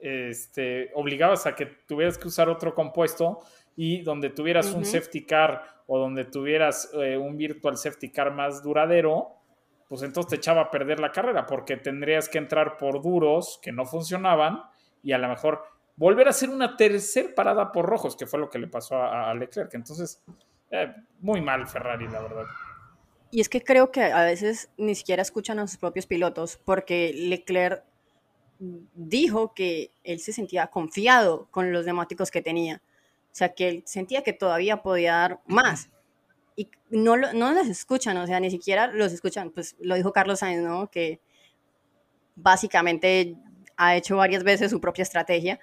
[0.00, 3.40] este, obligabas a que tuvieras que usar otro compuesto
[3.76, 8.62] y donde tuvieras un safety car o donde tuvieras eh, un virtual safety car más
[8.62, 9.32] duradero,
[9.88, 13.72] pues entonces te echaba a perder la carrera porque tendrías que entrar por duros que
[13.72, 14.62] no funcionaban
[15.02, 15.62] y a lo mejor
[15.96, 19.34] volver a hacer una tercer parada por rojos, que fue lo que le pasó a,
[19.34, 19.74] Leclerc.
[19.74, 20.22] Entonces,
[20.70, 22.44] eh, muy mal Ferrari, la verdad.
[23.30, 27.12] Y es que creo que a veces ni siquiera escuchan a sus propios pilotos porque
[27.14, 27.82] Leclerc
[28.58, 32.80] dijo que él se sentía confiado con los neumáticos que tenía
[33.32, 35.88] O sea, que él sentía que todavía podía dar más.
[36.54, 39.50] Y no, no los escuchan, o sea, ni siquiera los escuchan.
[39.50, 40.90] Pues lo dijo Carlos Sainz, ¿no?
[40.90, 41.20] Que
[42.34, 43.36] básicamente
[43.76, 45.60] ha hecho varias veces su propia estrategia,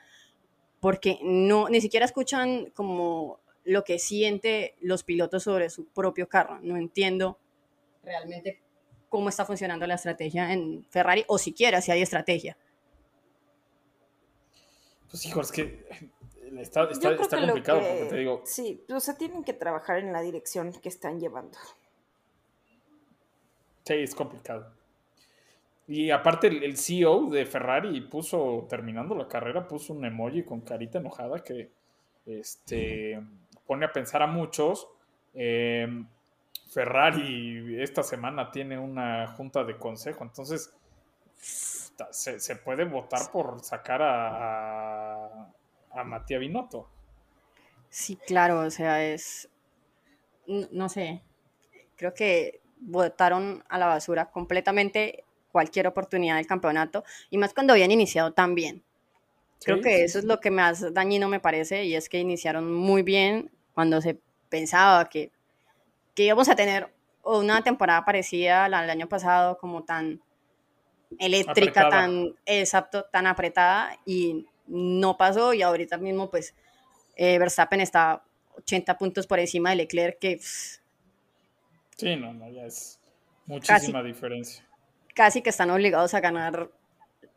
[0.80, 6.60] porque no, ni siquiera escuchan como lo que siente los pilotos sobre su propio carro.
[6.62, 7.38] No entiendo
[8.04, 8.64] realmente
[9.10, 12.58] cómo está funcionando la estrategia en Ferrari, o siquiera si hay estrategia.
[15.12, 15.86] Pues hijo, que
[16.58, 18.42] está, complicado, porque te digo.
[18.46, 21.58] Sí, o sea, tienen que trabajar en la dirección que están llevando.
[23.86, 24.72] Sí, es complicado.
[25.88, 31.00] Y aparte el, CEO de Ferrari puso, terminando la carrera, puso un emoji con carita
[31.00, 31.72] enojada que
[32.28, 33.20] este,
[33.66, 34.88] pone a pensar a muchos.
[35.34, 36.08] Em,
[36.70, 40.72] Ferrari esta semana tiene una junta de consejo, entonces
[42.12, 45.48] se, puede votar por sacar a, a,
[45.92, 46.90] a Matías Binotto.
[47.90, 49.50] Sí, claro, o sea, es,
[50.48, 51.24] no sé,
[51.96, 57.92] creo que votaron a la basura completamente cualquier oportunidad del campeonato, y más cuando habían
[57.92, 58.84] iniciado tan bien.
[59.62, 63.04] Creo que eso es lo que más dañino me parece, y es que iniciaron muy
[63.04, 65.32] bien cuando se pensaba que,
[66.16, 70.22] que íbamos a tener una temporada parecida a la del año pasado, como tan
[71.18, 76.56] eléctrica, tan exacto, tan apretada, y no pasó, y ahorita mismo pues
[77.16, 78.24] eh, Verstappen está
[78.56, 80.40] 80 puntos por encima de Leclerc, que...
[80.40, 83.00] sí, no, no, ya es
[83.46, 84.70] muchísima diferencia
[85.20, 86.70] casi que están obligados a ganar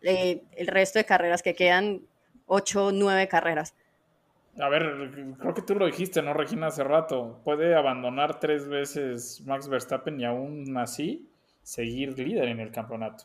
[0.03, 2.03] eh, el resto de carreras que quedan,
[2.47, 3.75] 8, 9 carreras.
[4.61, 7.41] A ver, creo que tú lo dijiste, ¿no, Regina, hace rato?
[7.43, 11.29] Puede abandonar tres veces Max Verstappen y aún así
[11.65, 13.25] seguir líder en el campeonato.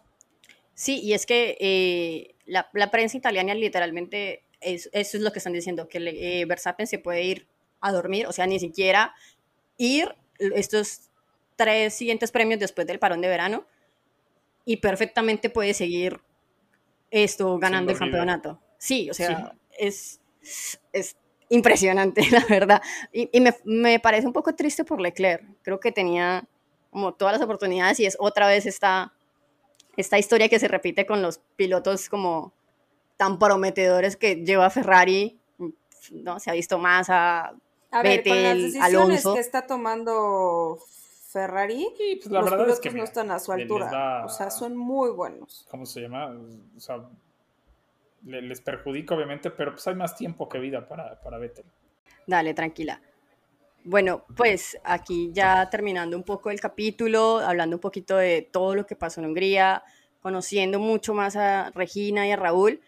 [0.78, 5.88] Sí, y es que eh, la, prensa italiana literalmente, eso es lo que están diciendo,
[5.88, 7.47] que eh, Verstappen se puede ir
[7.82, 9.15] a dormir, o sea, ni siquiera
[9.78, 11.09] ir estos
[11.55, 13.65] tres siguientes premios después del parón de verano
[14.65, 16.21] y perfectamente puede seguir
[17.09, 18.61] esto ganando el campeonato.
[18.78, 20.21] Sí, o sea, es,
[20.93, 21.17] es
[21.49, 22.84] impresionante, la verdad.
[23.11, 25.43] Y, y me, me, parece un poco triste por Leclerc.
[25.63, 26.47] Creo que tenía
[26.91, 29.16] como todas las oportunidades y es otra vez esta,
[29.97, 32.53] esta historia que se repite con los pilotos como
[33.17, 35.39] tan prometedores que lleva Ferrari.
[36.11, 36.39] ¿no?
[36.39, 37.53] Se ha visto más a,
[37.91, 40.77] a ver, con las decisiones que está tomando
[41.31, 44.23] Ferrari, pues la los verdad pilotos es que, no están a su altura.
[44.25, 45.67] o sea, son muy buenos.
[45.69, 46.33] ¿Cómo se llama?
[46.75, 47.03] O sea,
[48.23, 51.65] les perjudica obviamente, pero pues hay más tiempo que vida para, para Vettel.
[52.25, 53.01] Dale, tranquila.
[53.89, 58.85] Bueno, pues aquí ya terminando un poco el capítulo, hablando un poquito de todo lo
[58.85, 59.81] que pasó en Hungría,
[60.19, 62.81] conociendo mucho más a Regina y a Raúl,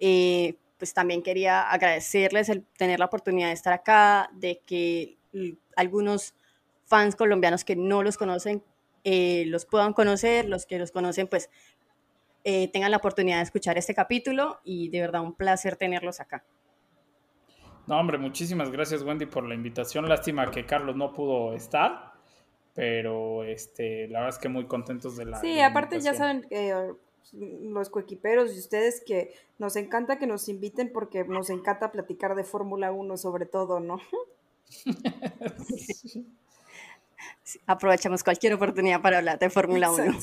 [0.00, 5.18] eh, pues también quería agradecerles el tener la oportunidad de estar acá, de que
[5.76, 6.34] algunos
[6.86, 8.62] fans colombianos que no los conocen
[9.04, 11.50] eh, los puedan conocer, los que los conocen pues
[12.44, 16.46] eh, tengan la oportunidad de escuchar este capítulo y de verdad un placer tenerlos acá.
[17.86, 20.08] No, hombre, muchísimas gracias Wendy por la invitación.
[20.08, 22.12] Lástima que Carlos no pudo estar,
[22.74, 25.40] pero este, la verdad es que muy contentos de la.
[25.40, 26.92] Sí, aparte ya saben eh,
[27.32, 32.44] los coequiperos y ustedes que nos encanta que nos inviten porque nos encanta platicar de
[32.44, 34.00] Fórmula 1 sobre todo, ¿no?
[37.66, 40.18] aprovechamos cualquier oportunidad para hablar de Fórmula 1.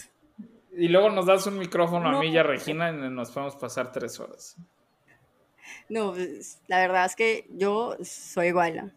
[0.75, 3.91] Y luego nos das un micrófono a mí y a Regina y nos podemos pasar
[3.91, 4.57] tres horas.
[5.89, 8.93] No, pues, la verdad es que yo soy igual.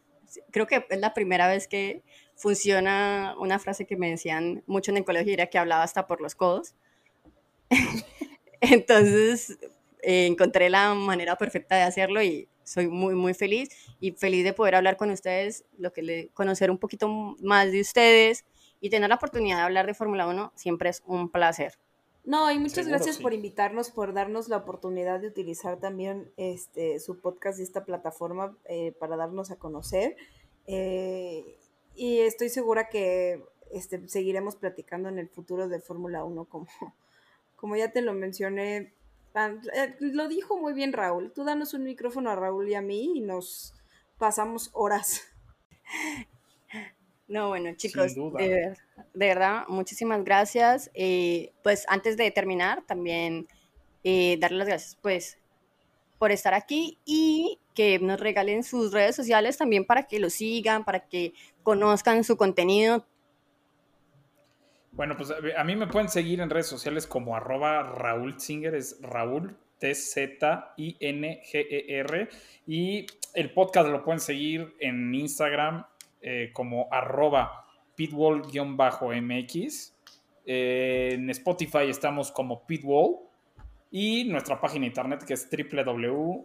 [0.51, 2.03] Creo que es la primera vez que
[2.37, 6.21] funciona una frase que me decían mucho en el colegio, era que hablaba hasta por
[6.21, 6.75] los codos.
[8.61, 9.59] Entonces
[10.03, 13.69] eh, encontré la manera perfecta de hacerlo y soy muy, muy feliz
[14.01, 17.09] y feliz de poder hablar con ustedes, lo que le, conocer un poquito
[17.41, 18.45] más de ustedes
[18.81, 21.79] y tener la oportunidad de hablar de Fórmula 1 siempre es un placer.
[22.27, 27.20] No, y muchas gracias por invitarnos, por darnos la oportunidad de utilizar también este, su
[27.20, 30.16] podcast y esta plataforma eh, para darnos a conocer.
[30.66, 31.57] Eh,
[31.95, 36.66] y estoy segura que este, seguiremos platicando en el futuro de Fórmula 1, como,
[37.55, 38.93] como ya te lo mencioné,
[39.37, 41.33] eh, lo dijo muy bien Raúl.
[41.33, 43.72] Tú danos un micrófono a Raúl y a mí y nos
[44.18, 45.22] pasamos horas.
[47.29, 48.77] No, bueno, chicos, de,
[49.14, 50.91] verdad, muchísimas gracias.
[50.95, 53.49] Eh, pues antes de terminar, también
[54.05, 55.39] eh, darles las gracias, pues,
[56.18, 60.85] por estar aquí y que nos regalen sus redes sociales también para que lo sigan,
[60.85, 63.05] para que conozcan su contenido,
[64.97, 68.99] bueno, pues a mí me pueden seguir en redes sociales como arroba Raúl Singer, es
[69.03, 70.68] Raúl T-Z-I-N-G-E-R.
[72.66, 75.85] Y El podcast lo pueden seguir en Instagram
[76.27, 77.64] eh, como arroba
[77.97, 79.95] pitwall-mx.
[80.45, 83.18] Eh, en Spotify estamos como pitwall.
[83.91, 86.45] Y nuestra página internet que es www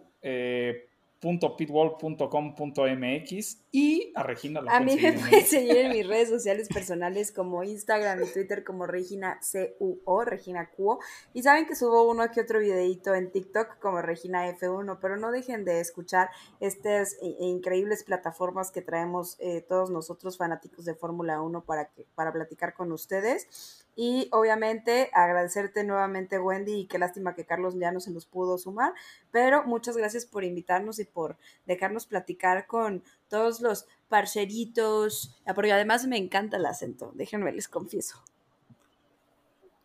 [1.56, 7.64] pitwall.com.mx y a Regina A mí me pueden seguir en mis redes sociales personales como
[7.64, 9.40] Instagram y Twitter como Regina
[9.78, 11.00] CUO, Regina Cuo.
[11.32, 15.32] Y saben que subo uno que otro videito en TikTok como Regina F1, pero no
[15.32, 16.28] dejen de escuchar
[16.60, 22.30] estas increíbles plataformas que traemos eh, todos nosotros fanáticos de Fórmula 1 para, que, para
[22.30, 23.86] platicar con ustedes.
[23.94, 28.56] Y obviamente agradecerte nuevamente, Wendy, y qué lástima que Carlos ya no se nos pudo
[28.56, 28.94] sumar,
[29.30, 33.02] pero muchas gracias por invitarnos y por dejarnos platicar con
[33.32, 38.22] todos los parceritos, porque además me encanta el acento, déjenme les confieso.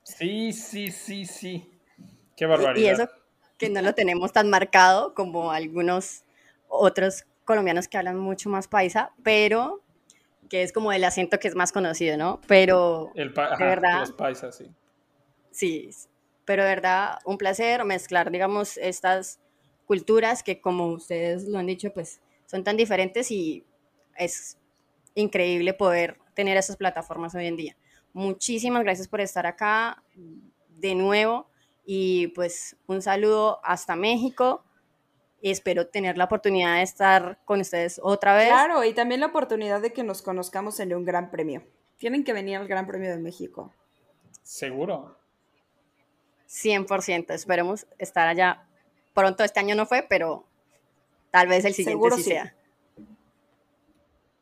[0.04, 1.72] Sí, sí, sí, sí.
[2.36, 2.86] Qué barbaridad.
[2.86, 3.08] Y eso
[3.58, 6.26] que no lo tenemos tan marcado como algunos
[6.68, 9.82] otros colombianos que hablan mucho más paisa, pero
[10.50, 12.42] que es como el acento que es más conocido, ¿no?
[12.48, 14.70] Pero el de verdad, los paisas, sí.
[15.52, 15.90] Sí,
[16.44, 19.40] pero de verdad un placer mezclar, digamos, estas
[19.86, 23.64] culturas que como ustedes lo han dicho, pues son tan diferentes y
[24.16, 24.58] es
[25.14, 27.78] increíble poder tener esas plataformas hoy en día.
[28.14, 30.04] Muchísimas gracias por estar acá
[30.70, 31.48] de nuevo
[31.86, 34.64] y pues un saludo hasta México
[35.52, 38.48] espero tener la oportunidad de estar con ustedes otra vez.
[38.48, 41.64] Claro, y también la oportunidad de que nos conozcamos en un gran premio.
[41.98, 43.74] Tienen que venir al Gran Premio de México.
[44.44, 45.18] Seguro.
[46.48, 48.68] 100%, esperemos estar allá
[49.14, 49.44] pronto.
[49.44, 50.46] Este año no fue, pero
[51.38, 52.56] tal vez el siguiente sí, sea.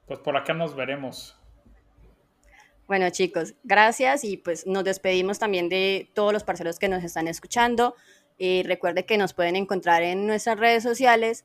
[0.08, 1.38] Pues por acá nos veremos.
[2.88, 7.28] Bueno chicos, gracias y pues nos despedimos también de todos los parceros que nos están
[7.28, 7.96] escuchando.
[8.38, 11.43] Y recuerde que nos pueden encontrar en nuestras redes sociales,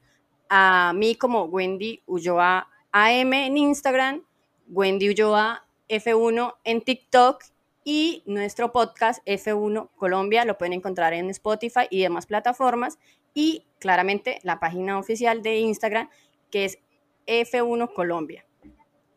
[0.49, 4.23] a mí como Wendy Ulloa AM en Instagram,
[4.69, 7.43] Wendy Ulloa F1 en TikTok
[7.83, 13.01] y nuestro podcast F1 Colombia lo pueden encontrar en Spotify y demás plataformas
[13.35, 16.09] y claramente la página oficial de Instagram
[16.51, 16.79] que es
[17.27, 18.45] F1 Colombia.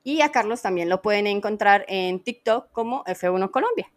[0.04, 3.92] Y a Carlos también lo pueden encontrar en TikTok como F1 Colombia.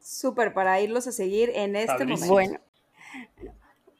[0.00, 2.26] Súper, para irlos a seguir en este momento.
[2.26, 2.60] Bueno,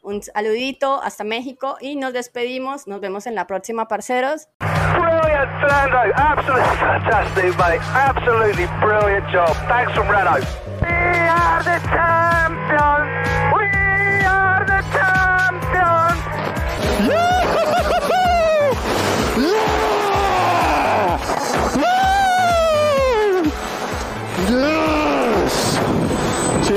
[0.03, 2.87] un saludito hasta México y nos despedimos.
[2.87, 4.49] Nos vemos en la próxima, parceros.
[4.61, 6.15] Brilliant, Fernando.
[6.17, 7.81] Absolutely fantastic, mate.
[7.93, 9.55] Absolutely brilliant job.
[9.69, 10.47] Thanks from Renault.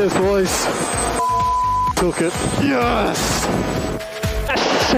[0.02, 0.66] Cheers, boys.
[1.96, 2.34] took it.
[2.64, 3.48] Yes!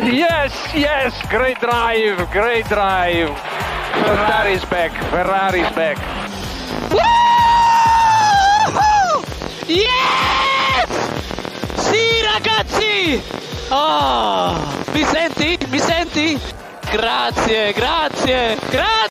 [0.02, 3.28] Yes, yes, great drive, great drive.
[4.06, 5.98] Ferrari's back, Ferrari's back.
[9.68, 10.90] Yes!
[11.76, 13.22] Sì, ragazzi!
[13.72, 14.56] Oh,
[14.94, 15.58] mi senti?
[15.68, 16.40] Mi senti?
[16.90, 18.94] Grazie, grazie, grazie!